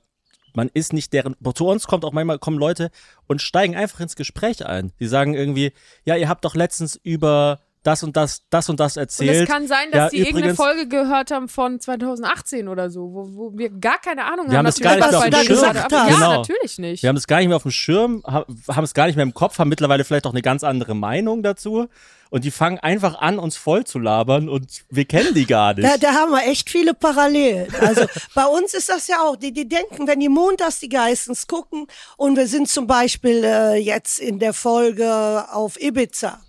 [0.56, 2.90] man ist nicht deren, zu uns kommt auch manchmal, kommen Leute
[3.26, 4.92] und steigen einfach ins Gespräch ein.
[4.98, 5.72] Die sagen irgendwie,
[6.04, 9.42] ja, ihr habt doch letztens über das und das, das und das Und erzählt.
[9.42, 13.28] es kann sein, dass ja, die irgendeine Folge gehört haben von 2018 oder so, wo,
[13.36, 14.66] wo wir gar keine Ahnung Wir haben haben.
[14.66, 15.76] das gar nicht mehr auf dem was Schirm.
[15.90, 16.36] Ja, Genau.
[16.38, 17.02] natürlich nicht.
[17.02, 19.22] Wir haben es gar nicht mehr auf dem Schirm, ha- haben es gar nicht mehr
[19.22, 21.86] im Kopf, haben mittlerweile vielleicht auch eine ganz andere Meinung dazu.
[22.28, 25.86] Und die fangen einfach an, uns voll zu labern und wir kennen die gar nicht.
[25.88, 27.72] Da, da haben wir echt viele Parallelen.
[27.80, 31.46] Also bei uns ist das ja auch, die, die denken, wenn die montags die Geistens
[31.46, 36.40] gucken und wir sind zum Beispiel äh, jetzt in der Folge auf Ibiza,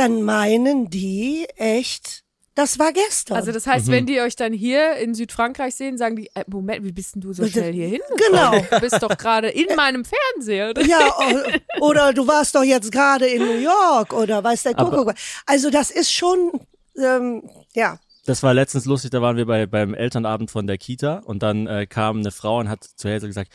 [0.00, 2.22] dann meinen die echt,
[2.54, 3.36] das war gestern.
[3.36, 3.92] Also das heißt, Mhm.
[3.92, 7.20] wenn die euch dann hier in Südfrankreich sehen, sagen die, äh, Moment, wie bist denn
[7.22, 8.00] du so schnell hier hin?
[8.28, 8.58] Genau.
[8.70, 10.72] Du bist doch gerade in meinem Fernseher.
[10.86, 11.00] Ja,
[11.80, 15.14] o- oder du warst doch jetzt gerade in New York oder weiß der Kuckuck.
[15.46, 16.52] Also das ist schon,
[16.96, 17.98] ähm, ja.
[18.26, 21.66] Das war letztens lustig, da waren wir bei, beim Elternabend von der Kita und dann
[21.66, 23.50] äh, kam eine Frau und hat zu Hazel gesagt,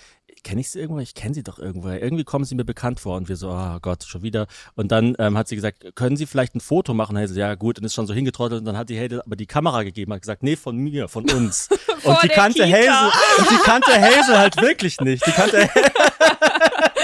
[0.45, 1.01] kenne ich sie irgendwo?
[1.01, 1.89] Ich kenne sie doch irgendwo.
[1.89, 3.17] Irgendwie kommen sie mir bekannt vor.
[3.17, 4.45] Und wir so, oh Gott, schon wieder.
[4.75, 7.17] Und dann ähm, hat sie gesagt, können Sie vielleicht ein Foto machen?
[7.17, 8.59] Hazel, ja gut, und ist schon so hingetrottelt.
[8.59, 11.29] Und dann hat die Hazel aber die Kamera gegeben, hat gesagt, nee, von mir, von
[11.31, 11.67] uns.
[12.03, 12.77] und die kannte Kita.
[12.77, 15.25] Hazel, und die kannte Hazel halt wirklich nicht.
[15.25, 15.67] Die kannte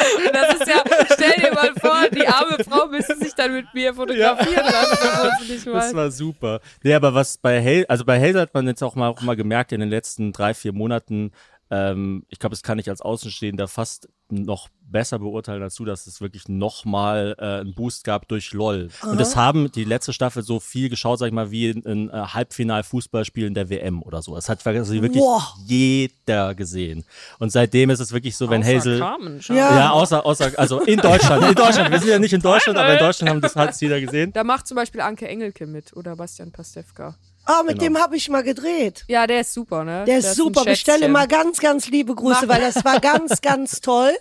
[0.33, 3.93] Das ist ja, stell dir mal vor, die arme Frau müsste sich dann mit mir
[3.93, 6.59] fotografieren lassen, sie nicht Das war super.
[6.83, 9.35] Nee, aber was bei Hazel, also bei Hazel hat man jetzt auch mal, auch mal
[9.35, 11.31] gemerkt in den letzten drei, vier Monaten,
[11.71, 16.05] ähm, ich glaube, das kann ich als Außenstehender fast noch besser beurteilen als du, dass
[16.05, 18.89] es wirklich nochmal äh, einen Boost gab durch LOL.
[19.03, 22.09] Und das haben die letzte Staffel so viel geschaut, sag ich mal, wie in, in
[22.09, 24.35] äh, Halbfinal-Fußballspielen der WM oder so.
[24.35, 25.55] Es hat quasi wirklich Boah.
[25.65, 27.05] jeder gesehen.
[27.39, 28.99] Und seitdem ist es wirklich so, wenn Außer Hazel.
[28.99, 29.53] Carmen, schau.
[29.53, 29.77] Ja.
[29.77, 31.43] Ja, außer, außer, also in Deutschland.
[31.45, 31.91] In Deutschland.
[31.91, 34.33] Wir sind ja nicht in Deutschland, aber in Deutschland haben das hat jeder gesehen.
[34.33, 37.15] Da macht zum Beispiel Anke Engelke mit oder Bastian Pastewka.
[37.45, 37.83] Ah, mit Genau.
[37.95, 39.03] dem habe ich mal gedreht.
[39.07, 40.05] Ja, der ist super, ne?
[40.05, 40.63] Der ist super.
[40.63, 42.55] Bestelle mal ganz, ganz liebe Grüße, Mach.
[42.55, 44.11] weil das war ganz, ganz toll.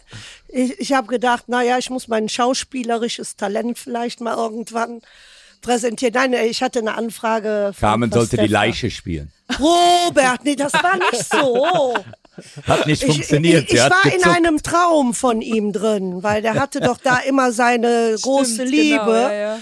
[0.49, 5.03] Ich, ich habe gedacht, na ja, ich muss mein schauspielerisches Talent vielleicht mal irgendwann
[5.61, 6.15] präsentieren.
[6.15, 7.73] Nein, ich hatte eine Anfrage.
[7.75, 8.47] von Carmen sollte die.
[8.47, 9.31] Leiche spielen.
[9.59, 11.95] Robert, nee, das war nicht so.
[12.67, 13.65] Hat nicht Ich, funktioniert.
[13.65, 14.35] ich, ich hat war in gezuckt.
[14.37, 18.97] einem Traum von ihm drin, weil der hatte doch da immer seine große Stimmt, Liebe.
[19.05, 19.59] Genau, ja, ja.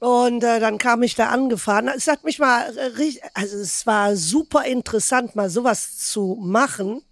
[0.00, 1.88] Und äh, dann kam ich da angefahren.
[1.94, 7.02] Es hat mich mal, äh, richtig- also es war super interessant, mal sowas zu machen,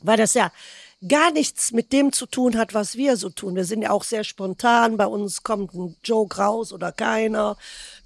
[0.00, 0.52] weil das ja
[1.08, 3.56] gar nichts mit dem zu tun hat, was wir so tun.
[3.56, 4.96] Wir sind ja auch sehr spontan.
[4.96, 7.56] Bei uns kommt ein Joke raus oder keiner.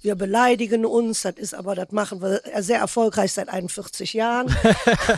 [0.05, 1.23] Wir beleidigen uns.
[1.23, 4.55] Das ist aber, das machen wir sehr erfolgreich seit 41 Jahren.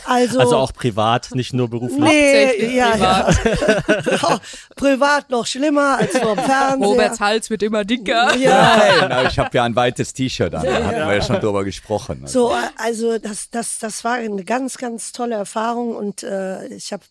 [0.05, 1.99] Also, Also auch privat, nicht nur beruflich.
[1.99, 3.29] nee, ja, ja.
[4.75, 6.87] privat noch schlimmer als vor dem Fernseher.
[6.87, 8.33] Roberts Hals wird immer dicker.
[8.37, 8.77] ja.
[8.77, 10.63] Nein, aber ich habe ja ein weites T-Shirt an.
[10.65, 12.25] Da hatten wir ja schon drüber gesprochen.
[12.25, 16.93] So, äh, also das, das, das war eine ganz, ganz tolle Erfahrung und äh, ich
[16.93, 17.03] habe,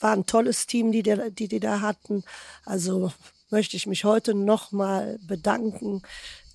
[0.00, 2.22] war ein tolles Team, die, die, die die da hatten.
[2.64, 3.12] Also
[3.50, 6.02] möchte ich mich heute nochmal bedanken,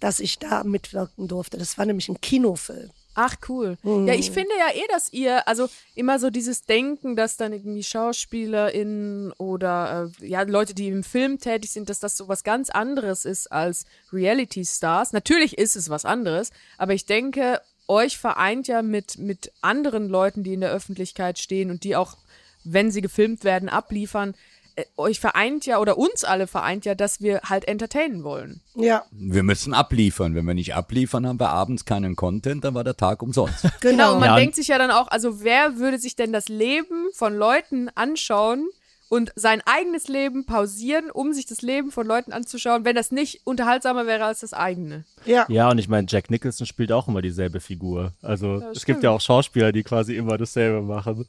[0.03, 1.57] dass ich da mitwirken durfte.
[1.57, 2.91] Das war nämlich ein Kinofilm.
[3.15, 3.77] Ach, cool.
[3.83, 7.83] Ja, ich finde ja eh, dass ihr, also immer so dieses Denken, dass dann irgendwie
[7.83, 12.69] SchauspielerInnen oder äh, ja, Leute, die im Film tätig sind, dass das so was ganz
[12.69, 15.13] anderes ist als Reality-Stars.
[15.13, 20.43] Natürlich ist es was anderes, aber ich denke, euch vereint ja mit, mit anderen Leuten,
[20.43, 22.17] die in der Öffentlichkeit stehen und die auch,
[22.65, 24.35] wenn sie gefilmt werden, abliefern.
[24.75, 28.61] Äh, euch vereint ja oder uns alle vereint ja, dass wir halt entertainen wollen.
[28.75, 30.33] Ja, Wir müssen abliefern.
[30.35, 33.63] Wenn wir nicht abliefern, haben wir abends keinen Content, dann war der Tag umsonst.
[33.81, 34.13] Genau, genau.
[34.13, 37.07] und man Ja, denkt sich ja dann auch, also wer würde sich denn das Leben
[37.13, 38.67] von Leuten anschauen
[39.09, 43.41] und sein eigenes Leben pausieren, um sich das Leben von Leuten anzuschauen, wenn das nicht
[43.43, 45.03] unterhaltsamer wäre als das eigene.
[45.25, 45.45] Ja.
[45.49, 48.13] Ja, und ich meine, Jack Nicholson spielt auch immer dieselbe Figur.
[48.23, 49.03] Also Das es gibt stimmt.
[49.03, 51.27] ja auch Schauspieler, die quasi immer dasselbe machen.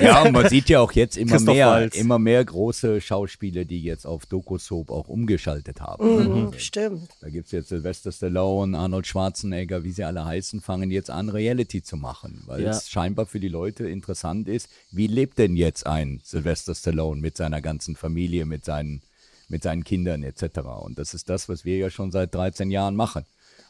[0.00, 1.96] Ja, und man sieht ja auch jetzt immer mehr, Waltz.
[1.96, 6.46] immer mehr große Schauspieler, die jetzt auf Doku-Soap auch umgeschaltet haben.
[6.46, 7.08] Mhm, Stimmt.
[7.20, 11.82] Da gibt's jetzt Sylvester Stallone, Arnold Schwarzenegger, wie sie alle heißen, fangen jetzt an, Reality
[11.82, 12.70] zu machen, weil Ja.
[12.70, 17.36] es scheinbar für die Leute interessant ist, wie lebt denn jetzt ein Sylvester Stallone mit
[17.36, 19.02] seiner ganzen Familie, mit seinen,
[19.48, 20.60] mit seinen Kindern etc.
[20.80, 23.24] Und das ist das, was wir ja schon seit 13 Jahren machen.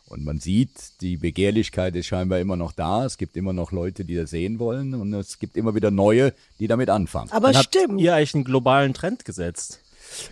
[0.06, 3.04] Und man sieht, die Begehrlichkeit ist scheinbar immer noch da.
[3.06, 4.94] Es gibt immer noch Leute, die das sehen wollen.
[4.94, 7.30] Und es gibt immer wieder neue, die damit anfangen.
[7.32, 8.00] Aber Dann habt stimmt.
[8.00, 9.80] ihr eigentlich einen globalen Trend gesetzt.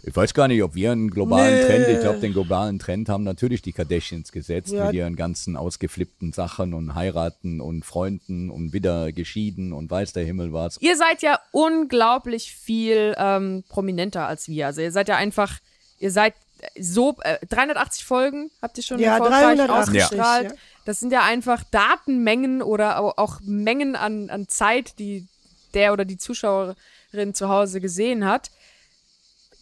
[0.05, 1.65] Ich weiß gar nicht, ob wir einen globalen Nee.
[1.65, 4.85] Trend, ich glaube, den globalen Trend haben natürlich die Kardashians gesetzt Ja.
[4.87, 10.25] mit ihren ganzen ausgeflippten Sachen und heiraten und Freunden und wieder geschieden und weiß der
[10.25, 10.77] Himmel was.
[10.81, 14.67] Ihr seid ja unglaublich viel ähm, prominenter als wir.
[14.67, 15.59] Also ihr seid ja einfach,
[15.99, 16.35] ihr seid
[16.79, 20.51] so, äh, 380 Folgen habt ihr schon Ja, erfolgreich 380, ausgestrahlt.
[20.53, 20.57] ja.
[20.85, 25.27] Das sind ja einfach Datenmengen oder au- auch Mengen an, an Zeit, die
[25.75, 28.51] der oder die Zuschauerin zu Hause gesehen hat.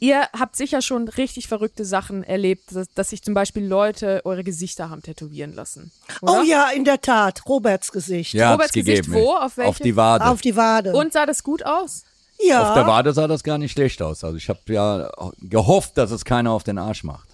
[0.02, 4.42] Ihr habt sicher schon richtig verrückte Sachen erlebt, dass, dass sich zum Beispiel Leute eure
[4.42, 5.92] Gesichter haben tätowieren lassen.
[6.22, 6.40] Oder?
[6.40, 7.42] Oh ja, in der Tat.
[7.46, 8.32] Roberts Gesicht.
[8.32, 9.06] Ja, Roberts hat's gegeben.
[9.12, 9.34] Gesicht wo?
[9.34, 9.68] Auf welche?
[9.68, 10.24] Auf die Wade.
[10.24, 10.94] Auf die Wade.
[10.94, 12.04] Und sah das gut aus?
[12.42, 12.68] Ja.
[12.68, 14.24] Auf der Wade sah das gar nicht schlecht aus.
[14.24, 17.29] Also ich habe ja gehofft, dass es keiner auf den Arsch macht.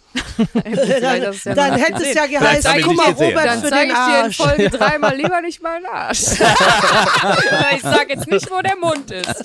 [0.64, 3.10] Dann ja dann hätte es ja geheißen, ich guck mal.
[3.12, 4.36] Robert Dann für zeige den ich dir in Arsch.
[4.36, 6.20] Folge dreimal lieber nicht meinen Arsch.
[7.76, 9.44] ich sag jetzt nicht, wo der Mund ist.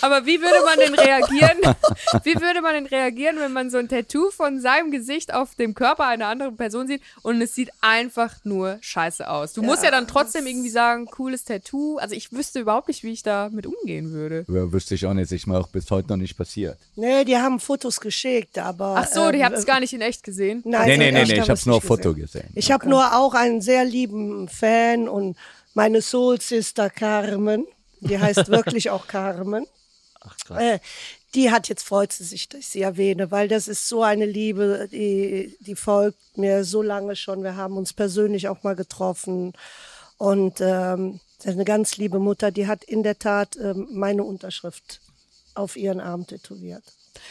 [0.00, 1.58] Aber wie würde man denn reagieren?
[2.22, 5.74] Wie würde man denn reagieren, wenn man so ein Tattoo von seinem Gesicht auf dem
[5.74, 9.52] Körper einer anderen Person sieht und es sieht einfach nur scheiße aus?
[9.52, 11.98] Du musst ja dann trotzdem irgendwie sagen, cooles Tattoo.
[11.98, 14.44] Also ich wüsste überhaupt nicht, wie ich damit umgehen würde.
[14.48, 16.78] Ja, wüsste ich auch nicht, ist mir auch bis heute noch nicht passiert.
[16.96, 18.96] Nee, die haben Fotos geschickt, aber.
[18.98, 20.62] Ach so, die ähm, habt es gar nicht in echt gesehen.
[20.64, 22.42] Nein, nee, nee, in nee, nee, ich habe es nur auf Foto gesehen.
[22.42, 22.52] gesehen.
[22.54, 25.36] Ich habe nur auch einen sehr lieben Fan und
[25.74, 27.66] meine Soul Sister Carmen,
[28.00, 29.66] die heißt wirklich auch Carmen.
[30.20, 30.62] Ach krass.
[30.62, 30.78] Äh,
[31.34, 34.26] die hat jetzt freut sie sich, dass ich sie erwähne, weil das ist so eine
[34.26, 37.42] Liebe, die, die folgt mir so lange schon.
[37.42, 39.54] Wir haben uns persönlich auch mal getroffen
[40.18, 44.24] und ähm, sie ist eine ganz liebe Mutter, die hat in der Tat ähm, meine
[44.24, 45.00] Unterschrift
[45.54, 46.84] auf ihren Arm tätowiert.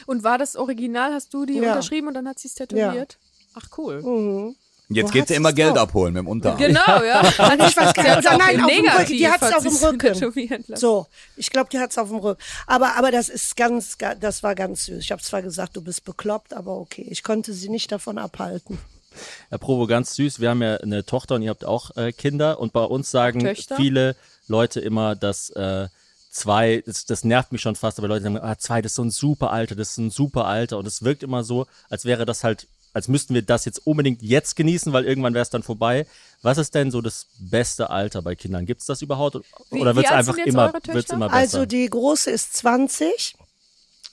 [0.06, 1.13] Und war das Original?
[1.13, 1.70] Hast du die Ja.
[1.72, 3.17] unterschrieben und dann hat sie es tätowiert?
[3.56, 4.02] Ach cool.
[4.02, 4.56] Mhm.
[4.94, 5.84] Jetzt Wo geht sie immer Geld drauf?
[5.84, 6.58] abholen mit dem Unterarm.
[6.58, 7.22] Genau, ja.
[7.26, 10.76] Ich weiß gar nicht, auch nein, auf dem Rücken, die hat es auf dem Rücken.
[10.76, 12.41] So, ich glaube, die hat es auf dem Rücken.
[12.67, 14.98] Aber, aber das ist ganz, ga- das war ganz süß.
[15.00, 17.08] Ich habe zwar gesagt, du bist bekloppt, aber okay.
[17.10, 18.80] Ich konnte sie nicht davon abhalten.
[19.50, 20.41] Herr Provo, ganz süß.
[20.41, 22.60] Wir haben ja eine Tochter und ihr habt auch äh, Kinder.
[22.60, 23.78] Und bei uns sagen Töchter?
[23.78, 24.17] viele
[24.48, 25.88] Leute immer, dass äh,
[26.32, 29.04] zwei, das, das nervt mich schon fast, aber Leute sagen, ah, zwei, das ist so
[29.04, 30.78] ein super Alter, das ist ein super Alter.
[30.78, 34.22] Und es wirkt immer so, als wäre das halt, als müssten wir das jetzt unbedingt
[34.22, 36.08] jetzt genießen, weil irgendwann wäre es dann vorbei.
[36.41, 38.65] Was ist denn so das beste Alter bei Kindern?
[38.65, 39.38] Gibt es das überhaupt?
[39.70, 41.38] Oder wird es einfach immer, wird's immer besser?
[41.38, 43.36] Also die große ist 20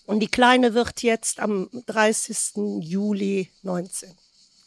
[0.06, 2.80] und die kleine wird jetzt am 30.
[2.80, 4.10] Juli 19.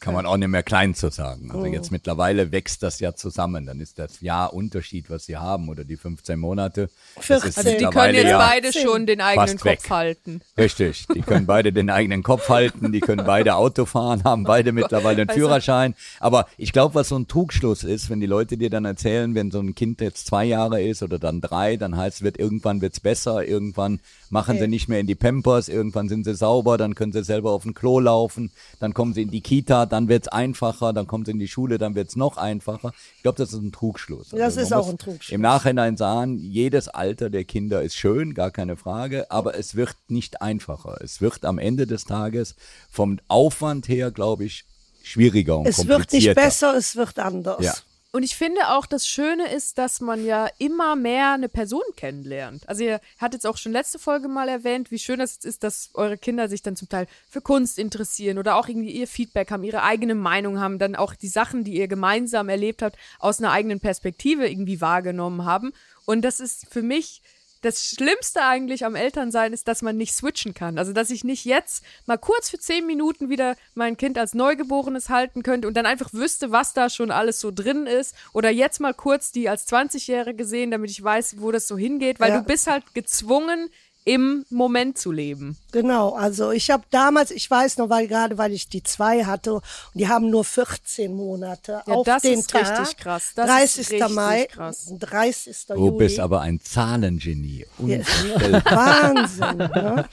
[0.02, 1.50] Kann man auch nicht mehr klein zu sagen.
[1.52, 1.66] Also Oh.
[1.66, 3.66] jetzt mittlerweile wächst das ja zusammen.
[3.66, 6.90] Dann ist das Jahr Unterschied, was sie haben oder die 15 Monate.
[7.14, 7.48] Das 14.
[7.50, 9.78] ist Also die können jetzt ja beide schon den eigenen fast weg.
[9.80, 10.40] Kopf halten.
[10.58, 11.06] Richtig.
[11.14, 15.22] Die können beide den eigenen Kopf halten, die können beide Auto fahren, haben beide mittlerweile
[15.22, 15.94] einen Also- Führerschein.
[16.18, 19.50] Aber ich glaube, was so ein Trugschluss ist, wenn die Leute dir dann erzählen, wenn
[19.52, 22.80] so ein Kind jetzt zwei Jahre ist oder dann drei, dann heißt es, wird irgendwann
[22.80, 24.00] wird's besser, irgendwann
[24.32, 27.50] machen sie nicht mehr in die Pampers, irgendwann sind sie sauber, dann können sie selber
[27.52, 31.24] auf den Klo laufen, dann kommen sie in die Kita, dann wird's einfacher, dann kommen
[31.26, 32.92] sie in die Schule, dann wird's noch einfacher.
[33.16, 34.30] Ich glaube, das ist ein Trugschluss.
[34.30, 35.32] Das man ist auch ein Trugschluss.
[35.34, 39.96] Im Nachhinein sagen, jedes Alter der Kinder ist schön, gar keine Frage, aber es wird
[40.08, 40.98] nicht einfacher.
[41.02, 42.56] Es wird am Ende des Tages
[42.90, 44.64] vom Aufwand her, glaube ich,
[45.02, 46.40] schwieriger und Es wird komplizierter.
[46.40, 47.62] nicht besser, es wird anders.
[47.64, 47.74] Ja.
[48.14, 52.68] Und ich finde auch, das Schöne ist, dass man ja immer mehr eine Person kennenlernt.
[52.68, 55.88] Also ihr hattet jetzt auch schon letzte Folge mal erwähnt, wie schön das ist, dass
[55.94, 59.64] eure Kinder sich dann zum Teil für Kunst interessieren oder auch irgendwie ihr Feedback haben,
[59.64, 63.50] ihre eigene Meinung haben, dann auch die Sachen, die ihr gemeinsam erlebt habt, aus einer
[63.50, 65.72] eigenen Perspektive irgendwie wahrgenommen haben.
[66.04, 67.22] Und das ist für mich
[67.62, 70.78] das Schlimmste eigentlich am Elternsein ist, dass man nicht switchen kann.
[70.78, 75.08] Also, dass ich nicht jetzt mal kurz für zehn Minuten wieder mein Kind als Neugeborenes
[75.08, 78.14] halten könnte und dann einfach wüsste, was da schon alles so drin ist.
[78.32, 82.20] Oder jetzt mal kurz die als 20-Jährige sehen, damit ich weiß, wo das so hingeht.
[82.20, 82.38] Weil Ja.
[82.40, 83.70] du bist halt gezwungen,
[84.04, 85.56] im Moment zu leben.
[85.70, 89.54] Genau, also ich habe damals, ich weiß noch, weil gerade weil ich die zwei hatte
[89.54, 89.62] und
[89.94, 92.80] die haben nur 14 Monate Ja, auf das den ist Tag.
[92.80, 93.32] richtig krass.
[93.36, 93.80] Das 30.
[93.80, 94.92] ist richtig Mai, krass.
[94.98, 95.66] 30.
[95.68, 95.98] Du Juli.
[95.98, 97.66] bist aber ein Zahlengenie.
[97.78, 99.56] Wahnsinn.
[99.58, 100.08] ne?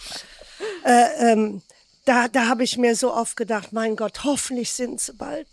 [0.86, 1.62] äh, ähm,
[2.06, 5.48] da da habe ich mir so oft gedacht, mein Gott, hoffentlich sind sie bald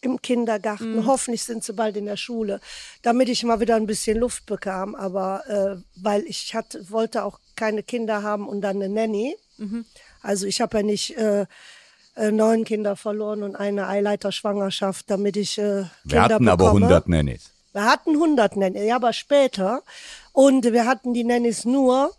[0.00, 2.60] im Kindergarten, hoffentlich sind sie bald in der Schule,
[3.02, 4.94] damit ich mal wieder ein bisschen Luft bekam.
[4.94, 9.36] Aber äh, weil ich hatte, wollte auch keine Kinder haben und dann eine Nanny.
[10.22, 11.46] Also ich habe ja nicht äh,
[12.16, 16.52] äh, neun Kinder verloren und eine Eileiterschwangerschaft, damit ich äh, Kinder Wir hatten bekomme.
[16.52, 17.50] aber 100 Nannies.
[17.72, 19.82] Wir hatten 100 Nannies, ja, aber später.
[20.32, 22.12] Und wir hatten die Nannies nur,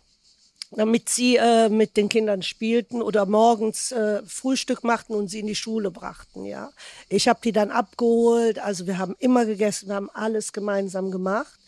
[0.72, 5.46] damit sie äh, mit den Kindern spielten oder morgens äh, Frühstück machten und sie in
[5.46, 6.70] die Schule brachten, ja.
[7.08, 11.58] Ich habe die dann abgeholt, also wir haben immer gegessen, wir haben alles gemeinsam gemacht.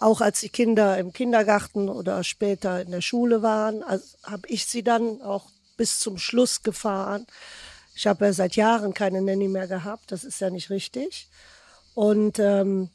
[0.00, 4.64] Auch als die Kinder im Kindergarten oder später in der Schule waren, also habe ich
[4.64, 5.44] sie dann auch
[5.76, 7.26] bis zum Schluss gefahren.
[7.94, 11.28] Ich habe ja seit Jahren keine Nanny mehr gehabt, das ist ja nicht richtig.
[11.94, 12.88] Und ähm,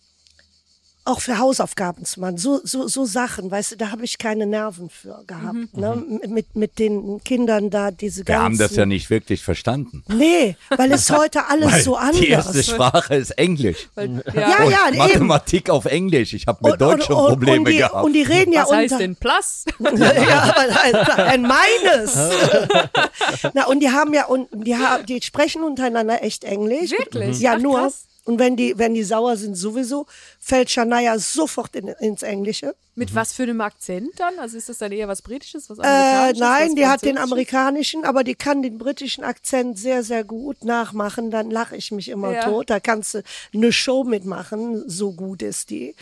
[1.06, 4.46] auch für Hausaufgaben zu machen, so, so, so Sachen, weißt du, da habe ich keine
[4.48, 5.78] Nerven für gehabt.
[5.78, 6.04] Ne?
[6.24, 8.28] M- Mit, mit den Kindern da diese Mhm.
[8.28, 8.44] Wir ganzen...
[8.46, 10.04] haben das ja nicht wirklich verstanden.
[10.08, 12.20] Nee, weil es heute alles so anders.
[12.20, 13.88] Die erste Sprache ist Englisch.
[13.96, 14.98] Weil, ja, und ja, eben.
[14.98, 16.34] Mathematik auf Englisch.
[16.34, 18.04] Ich habe mit Und- Deutsch schon Probleme und die, gehabt.
[18.04, 19.66] Und die reden ja was heißt unter, denn Plus?
[19.80, 22.16] ja, aber ein meines.
[23.54, 26.92] Na, und die haben ja, und die, haben, die sprechen untereinander echt Englisch.
[26.92, 27.40] Wirklich?
[27.40, 27.80] Ja, Ach, nur.
[27.80, 28.06] krass.
[28.26, 30.08] Und wenn die, wenn die sauer sind, sowieso,
[30.40, 32.76] fällt Shania sofort in, ins Englische.
[32.96, 34.40] Mit was für einem Akzent dann?
[34.40, 36.40] Also ist das dann eher was Britisches, was Äh, Amerikanisches?
[36.40, 40.64] nein, was die hat den amerikanischen, aber die kann den britischen Akzent sehr, sehr gut
[40.64, 41.30] nachmachen.
[41.30, 42.44] Dann lache ich mich immer Ja.
[42.46, 42.70] tot.
[42.70, 45.94] Da kannst du eine Show mitmachen, so gut ist die.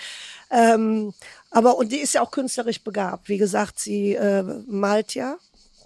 [0.50, 1.14] Ähm,
[1.52, 3.28] aber und die ist ja auch künstlerisch begabt.
[3.28, 5.38] Wie gesagt, sie äh, malt ja.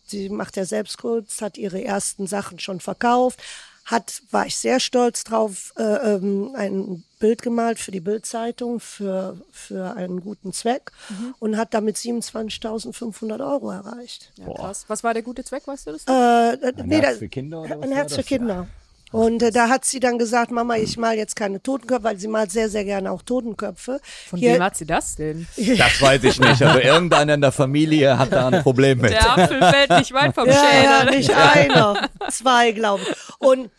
[0.09, 3.39] Sie macht ja selbst Kunst, hat ihre ersten Sachen schon verkauft.
[3.87, 9.37] Hat, war ich sehr stolz drauf, äh, ähm, ein Bild gemalt für die Bildzeitung für,
[9.51, 10.91] für einen guten Zweck
[11.39, 14.31] und hat damit 27.500 Euro erreicht.
[14.35, 14.85] Ja, krass.
[14.89, 16.03] Was war der gute Zweck, weißt du das?
[16.05, 18.23] Äh, Ein nee, Herz da- für Kinder oder was Ein Herz für?
[18.23, 18.67] Kinder.
[19.11, 22.27] Und äh, da hat sie dann gesagt, Mama, ich mal jetzt keine Totenköpfe, weil sie
[22.27, 24.01] malt sehr, sehr gerne auch Totenköpfe.
[24.29, 25.47] Von Hier- wem hat sie das denn?
[25.55, 26.61] Das weiß ich nicht.
[26.61, 29.11] Also irgendeiner in der Familie hat da ein Problem mit.
[29.11, 31.17] Der Apfel fällt nicht weit vom ja, ja, Schädel.
[31.17, 33.15] nicht einer, zwei, glaube ich.
[33.39, 33.71] Und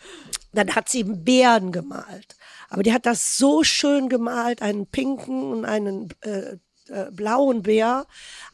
[0.53, 2.37] dann hat sie Bären gemalt.
[2.71, 6.57] Aber die hat das so schön gemalt, einen pinken und einen äh,
[6.89, 8.07] äh, blauen Bär.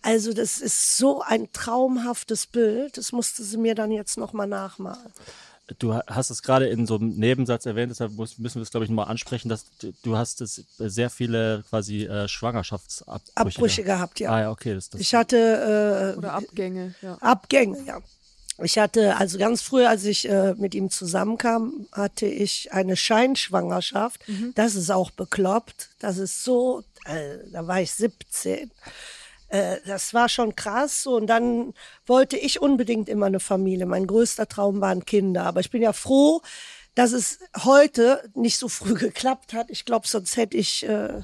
[0.03, 2.97] Also das ist so ein traumhaftes Bild.
[2.97, 5.13] Das musste sie mir dann jetzt nochmal nachmalen.
[5.79, 8.91] Du hast es gerade in so einem Nebensatz erwähnt, deshalb müssen wir es, glaube ich,
[8.91, 9.65] nochmal ansprechen, dass
[10.03, 13.57] du, hast es sehr viele quasi äh, Schwangerschaftsabbrüche.
[13.57, 14.31] Abbrüche gehabt, ja.
[14.31, 14.75] Ah ja, okay.
[14.75, 17.15] Das, das, Ich hatte äh, Oder Abgänge, ja.
[17.15, 18.01] Abgänge, ja.
[18.63, 24.21] Ich hatte, also ganz früh, als ich äh, mit ihm zusammenkam, hatte ich eine Scheinschwangerschaft.
[24.55, 25.89] Das ist auch bekloppt.
[25.99, 28.71] Das ist so, äh, da war ich 17.
[29.55, 31.05] Äh, das war schon krass.
[31.05, 31.75] So, und dann
[32.07, 33.87] wollte ich unbedingt immer eine Familie.
[33.87, 35.45] Mein größter Traum waren Kinder.
[35.45, 36.43] Aber ich bin ja froh,
[36.97, 39.71] dass es heute nicht so früh geklappt hat.
[39.71, 41.23] Ich glaube, sonst hätte ich, äh,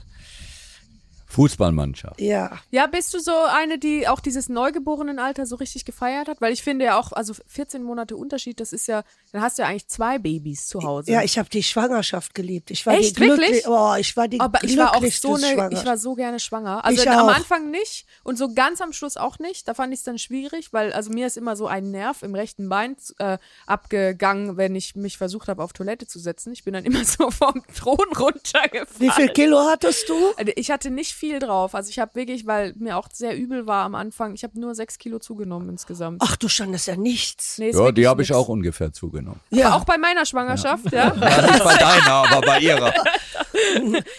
[1.31, 2.21] Fußballmannschaft.
[2.21, 6.41] ja, Ja, bist du so eine, die auch dieses Neugeborenenalter so richtig gefeiert hat?
[6.41, 9.63] Weil ich finde ja auch, also 14 Monate Unterschied, das ist ja, dann hast du
[9.63, 11.13] ja eigentlich zwei Babys zu Hause.
[11.13, 12.71] ja, ich habe die Schwangerschaft geliebt.
[12.71, 13.17] Ich war Echt?
[13.17, 13.67] die Wirklich?
[13.67, 16.85] Oh, ich war die aber ich war auch so eine, ich war so gerne schwanger.
[16.85, 17.35] Also Ich am auch.
[17.35, 19.69] Anfang nicht und so ganz am Schluss auch nicht.
[19.69, 22.35] Da fand ich es dann schwierig, weil also mir ist immer so ein Nerv im
[22.35, 26.53] rechten Bein äh, abgegangen, wenn ich mich versucht habe, auf Toilette zu setzen.
[26.53, 28.89] Ich bin dann immer so vom Thron runtergefallen.
[28.99, 30.15] Wie viel Kilo hattest du?
[30.37, 31.75] Also Ich hatte nicht viel drauf.
[31.75, 34.75] Also ich habe wirklich, weil mir auch sehr übel war am Anfang, ich habe nur
[34.75, 36.23] sechs Kilo zugenommen insgesamt.
[36.25, 37.59] Ach du das ist ja nichts.
[37.59, 39.39] Nee, ist Ja, die habe ich auch ungefähr zugenommen.
[39.51, 41.15] Aber auch bei meiner Schwangerschaft, ja.
[41.15, 42.93] Ja, nicht bei deiner, aber bei ihrer.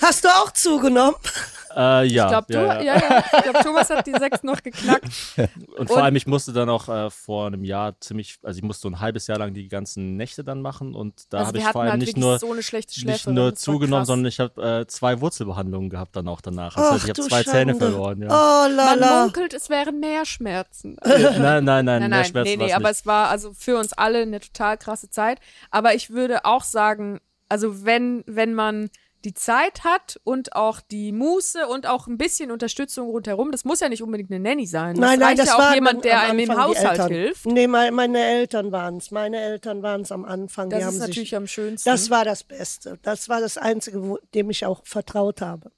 [0.01, 1.15] Hast du auch zugenommen?
[1.75, 3.41] Äh, ja, Ich glaube, du, ja, ja, ja.
[3.41, 5.05] glaube, Thomas hat die sechs noch geknackt.
[5.77, 8.63] Und vor Und- allem, ich musste dann auch äh, vor einem Jahr ziemlich, also ich
[8.63, 11.57] musste so ein halbes Jahr lang die ganzen Nächte dann machen und da Also habe
[11.59, 13.31] ich vor allem halt nicht nur, so eine schlechte nicht Schläfe.
[13.33, 14.07] nur zugenommen, krass.
[14.07, 16.75] sondern ich habe äh, zwei Wurzelbehandlungen gehabt dann auch danach.
[16.77, 17.75] Also Ach ich habe du zwei Zähne Schande.
[17.91, 18.27] verloren, ja.
[18.29, 20.97] Oh la Man munkelt, es wären mehr Schmerzen.
[21.03, 22.99] nein, nein, nein, Nein, mehr nein, Schmerzen nee, nee, war's aber nicht.
[22.99, 25.39] es war also für uns alle eine total krasse Zeit.
[25.69, 28.89] Aber ich würde auch sagen, also wenn, wenn man
[29.23, 33.79] die Zeit hat und auch die Muße und auch ein bisschen Unterstützung rundherum, das muss
[33.79, 34.95] ja nicht unbedingt eine Nanny sein.
[34.95, 37.45] Nein, nein, reicht das ja auch war jemand, der einem im Haushalt hilft.
[37.45, 39.11] Nee, mein- meine Eltern waren es.
[39.11, 40.69] Meine Eltern waren es am Anfang.
[40.69, 41.89] Das die ist natürlich sich, am schönsten.
[41.89, 42.97] Das war das Beste.
[43.03, 45.71] Das war das Einzige, wo, dem ich auch vertraut habe.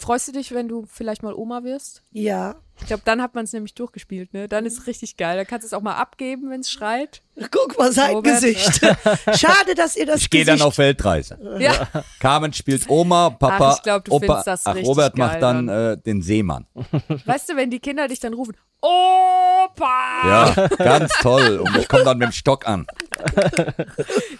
[0.00, 2.02] Freust du dich, wenn du vielleicht mal Oma wirst?
[2.10, 2.56] Ja.
[2.80, 4.48] Ich glaube, dann hat man es nämlich durchgespielt, ne?
[4.48, 5.36] Dann ist es richtig geil.
[5.36, 7.22] Dann kannst du es auch mal abgeben, wenn es schreit.
[7.50, 8.34] Guck mal, sein Robert.
[8.34, 8.80] Gesicht.
[9.38, 11.38] Schade, dass ihr das Ich gehe dann auf Weltreise.
[11.58, 11.86] Ja.
[12.18, 14.26] Carmen spielt Oma, Papa, Ach, ich glaub, du Opa.
[14.26, 16.66] findest das Ach, richtig Robert geil macht dann äh, den Seemann.
[17.24, 20.20] Weißt du, wenn die Kinder dich dann rufen, Opa!
[20.24, 21.58] Ja, ganz toll.
[21.58, 22.86] Und ich komme dann mit dem Stock an.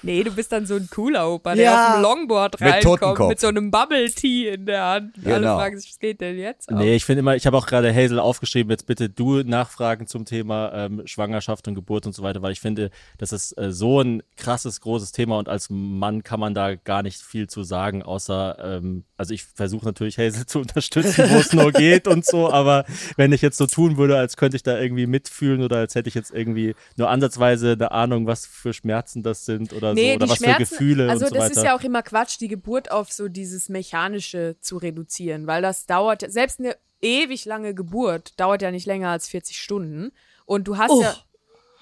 [0.02, 1.88] Nee, du bist dann so ein cooler Opa, der Ja.
[1.88, 3.28] auf dem Longboard Mit reinkommt, Totenkopf.
[3.28, 5.14] mit so einem Bubble Tea in der Hand.
[5.24, 5.56] Alle Genau.
[5.58, 6.70] fragen sich, was geht denn jetzt?
[6.70, 6.78] ab?
[6.78, 10.24] Nee, ich finde immer, ich habe auch gerade Hazel aufgeschrieben, jetzt bitte du nachfragen zum
[10.24, 14.00] Thema ähm, Schwangerschaft und Geburt und so weiter, weil ich finde, das ist äh, so
[14.00, 18.04] ein krasses, großes Thema und als Mann kann man da gar nicht viel zu sagen,
[18.04, 22.50] außer, ähm, also ich versuche natürlich Hazel zu unterstützen, wo es nur geht und so,
[22.50, 22.84] aber
[23.16, 26.08] wenn ich jetzt so tun würde, als könnte ich da irgendwie mitfühlen oder als hätte
[26.08, 30.28] ich jetzt irgendwie nur ansatzweise eine Ahnung, was für Schmerzen das sind oder so, oder
[30.28, 31.60] was für Gefühle also und so das weiter.
[31.60, 35.86] ist ja auch immer Quatsch, die Geburt auf so dieses Mechanische zu reduzieren, weil das
[35.86, 40.12] dauert, selbst eine ewig lange Geburt dauert ja nicht länger als 40 Stunden
[40.46, 41.02] und du hast Oh.
[41.02, 41.16] ja,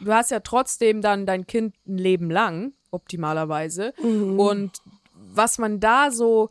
[0.01, 4.73] du hast ja trotzdem dann dein Kind ein Leben lang, optimalerweise und
[5.14, 6.51] was man da so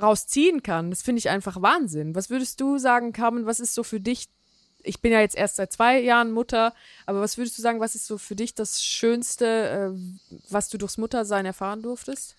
[0.00, 2.14] rausziehen kann, das finde ich einfach Wahnsinn.
[2.14, 4.28] Was würdest du sagen, Carmen, was ist so für dich
[4.84, 6.72] ich bin ja jetzt erst seit zwei Jahren Mutter,
[7.04, 9.46] aber was würdest du sagen, was ist so für dich das Schönste,
[9.94, 12.36] äh, was du durchs Muttersein erfahren durftest?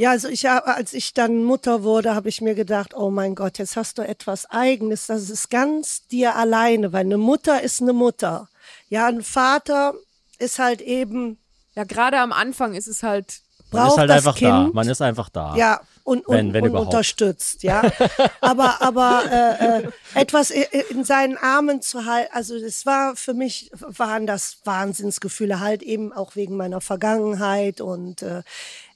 [0.00, 3.34] Ja, also ich habe, als ich dann Mutter wurde, habe ich mir gedacht, oh mein
[3.34, 5.08] Gott, jetzt hast du etwas Eigenes.
[5.08, 8.48] Das ist ganz dir alleine, weil eine Mutter ist eine Mutter.
[8.88, 9.92] Ja, ein Vater
[10.38, 11.36] ist halt eben
[11.74, 14.50] Ja, gerade am Anfang ist es halt, man braucht ist halt das einfach kind.
[14.50, 15.54] da, man ist einfach da.
[15.56, 17.82] Ja, und, und, Wenn- wenn und unterstützt, ja.
[18.40, 23.70] aber aber äh, äh, etwas in seinen Armen zu halten, also das war für mich,
[23.78, 27.82] waren das Wahnsinnsgefühle, halt eben auch wegen meiner Vergangenheit.
[27.82, 28.42] Und äh,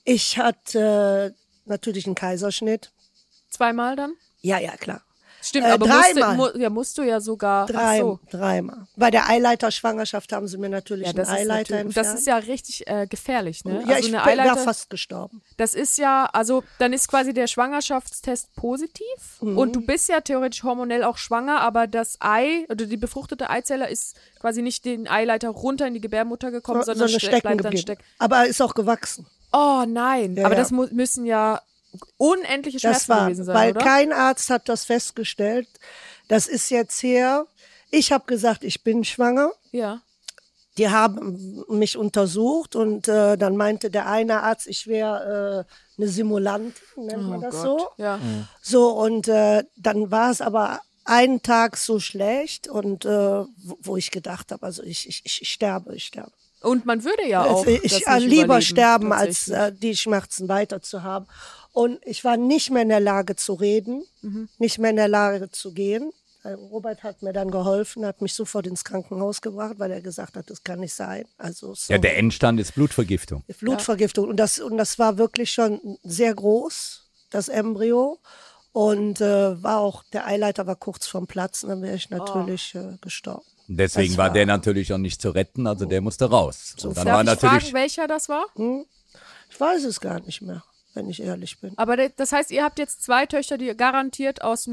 [0.04, 1.34] ich hatte
[1.64, 2.92] natürlich einen Kaiserschnitt.
[3.50, 4.14] zweimal dann?
[4.40, 5.00] Ja, ja, klar.
[5.40, 6.36] Stimmt, Äh, aber musst dreimal.
[6.36, 7.66] du, mu, ja, musst du ja sogar.
[7.66, 8.18] Drei, so.
[8.30, 8.86] Dreimal.
[8.96, 12.06] Bei der Eileiterschwangschaft haben sie mir natürlich Ja, das einen Eileiter entfernt.
[12.08, 13.84] das ist ja richtig äh, gefährlich, ne?
[13.86, 15.42] ja, also ich wäre Eileiter, fast gestorben.
[15.58, 19.04] das ist ja, also dann ist quasi der Schwangerschaftstest positiv
[19.42, 19.58] Mhm.
[19.58, 23.90] und du bist ja theoretisch hormonell auch schwanger, aber das Ei oder die befruchtete Eizelle
[23.90, 27.42] ist quasi nicht den Eileiter runter in die Gebärmutter gekommen, So, sondern sondern ste- stecken
[27.58, 28.02] bleibt dann stecken.
[28.18, 29.26] Aber er ist auch gewachsen.
[29.56, 30.60] Oh nein, Ja, aber ja.
[30.60, 31.60] das müssen ja
[32.16, 33.80] unendliche Schmerzen war, gewesen sein, weil oder?
[33.80, 35.68] kein Arzt hat das festgestellt.
[36.28, 37.46] Das ist jetzt her.
[37.90, 39.52] Ich habe gesagt, ich bin schwanger.
[39.72, 40.00] ja.
[40.76, 46.08] Die haben mich untersucht und äh, dann meinte der eine Arzt, ich wäre äh, eine
[46.10, 47.62] Simulantin, nennt man Oh das Gott.
[47.62, 47.88] so.
[48.02, 48.18] Ja.
[48.60, 53.96] So, und äh, dann war es aber einen Tag so schlecht und äh, wo, wo
[53.96, 56.32] ich gedacht habe, also ich, ich, ich sterbe, ich sterbe.
[56.64, 59.72] Und man würde ja auch Also ich das äh, nicht lieber überleben, sterben, als äh,
[59.72, 61.26] die Schmerzen weiter zu haben.
[61.72, 64.48] Und ich war nicht mehr in der Lage zu reden, Mhm.
[64.58, 66.10] nicht mehr in der Lage zu gehen.
[66.44, 70.36] Äh, Robert hat mir dann geholfen, hat mich sofort ins Krankenhaus gebracht, weil er gesagt
[70.36, 71.24] hat, das kann nicht sein.
[71.38, 72.00] Also Ja, sorry.
[72.00, 73.42] der Endstand ist Blutvergiftung.
[73.60, 74.28] Blutvergiftung.
[74.28, 78.18] Und das, und das war wirklich schon sehr groß, das Embryo.
[78.72, 82.96] Und äh, war auch, der Eileiter war kurz vorm Platzen, dann wäre ich natürlich äh,
[83.00, 83.44] gestorben.
[83.66, 86.74] Deswegen Das war war- der natürlich auch nicht zu retten, also der musste raus.
[86.82, 88.44] Und dann Darf war ich natürlich fragen, welcher das war?
[89.50, 90.62] Ich weiß es gar nicht mehr,
[90.94, 91.72] wenn ich ehrlich bin.
[91.76, 94.68] Aber das heißt, ihr habt jetzt zwei Töchter, die garantiert aus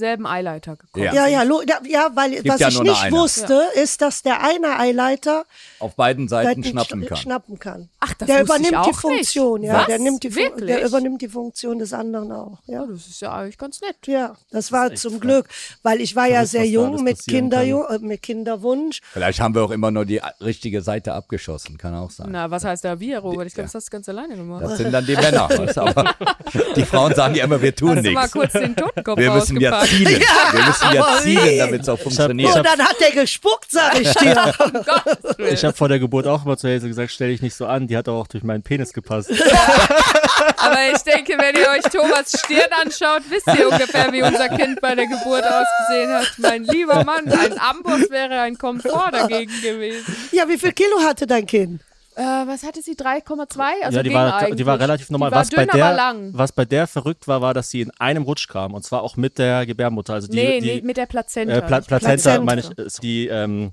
[0.00, 1.12] demselben Eileiter gekommen Ja.
[1.14, 3.16] Ja, ja, lo, ja, ja weil was ja ich nicht eine.
[3.16, 5.44] wusste, ist, dass der eine Eileiter
[5.78, 7.16] auf beiden Seiten Seiten schnappen schna- kann.
[7.18, 7.88] schnappen kann.
[8.00, 9.68] Ach, das der wusste ich übernimmt die auch Funktion, nicht.
[9.68, 9.78] ja.
[9.80, 9.86] Was?
[9.86, 10.66] Der, nimmt die Wirklich?
[10.66, 12.58] der übernimmt die Funktion des anderen auch.
[12.66, 12.82] Ja.
[12.82, 13.96] Oh, das ist ja eigentlich ganz nett.
[14.06, 15.22] Ja, das war echt zum verrückt.
[15.26, 15.48] Glück,
[15.82, 19.00] weil ich war ja sehr jung mit, passieren Kinder, äh, mit Kinderwunsch.
[19.12, 22.28] Vielleicht haben wir auch immer nur die richtige Seite abgeschossen, kann auch sein.
[22.30, 23.46] Na, was heißt da wir, Robert?
[23.48, 24.64] Ich glaube, das hast du ganz alleine gemacht.
[24.64, 25.48] Das sind dann die Männer.
[26.76, 28.32] die Frauen sagen ja immer, wir tun mal nichts.
[28.32, 30.20] kurz den Totenkopf Wir müssen ja zielen.
[30.52, 32.56] Wir müssen ja zielen, damit es auch Und funktioniert.
[32.56, 34.54] dann hat der gespuckt, sag ich dir.
[35.50, 37.86] Ich habe vor der Geburt auch immer zu Hazel gesagt, stell dich nicht so an,
[37.86, 39.30] die hat auch durch meinen Penis gepasst.
[40.56, 44.80] Aber ich denke, wenn ihr euch Thomas Stirn anschaut, wisst ihr ungefähr, wie unser Kind
[44.80, 46.32] bei der Geburt ausgesehen hat.
[46.38, 50.04] Mein lieber Mann, ein Amboss wäre ein Komfort dagegen gewesen.
[50.32, 51.80] ja, wie viel Kilo hatte dein Kind?
[52.16, 52.94] Äh, was hatte sie?
[52.94, 53.60] 3,2?
[53.84, 55.30] Also ja, die war, die war relativ normal.
[55.30, 56.30] Die war was, bei dünn, der, aber lang.
[56.32, 58.74] was bei der verrückt war, war, dass sie in einem Rutsch kam.
[58.74, 60.14] Und zwar auch mit der Gebärmutter.
[60.14, 61.54] Also die, nee, die, nee, mit der Plazenta.
[61.54, 62.44] äh, Pla Plazenta, Plazenta.
[62.44, 63.70] meine ich, ist die, ähm,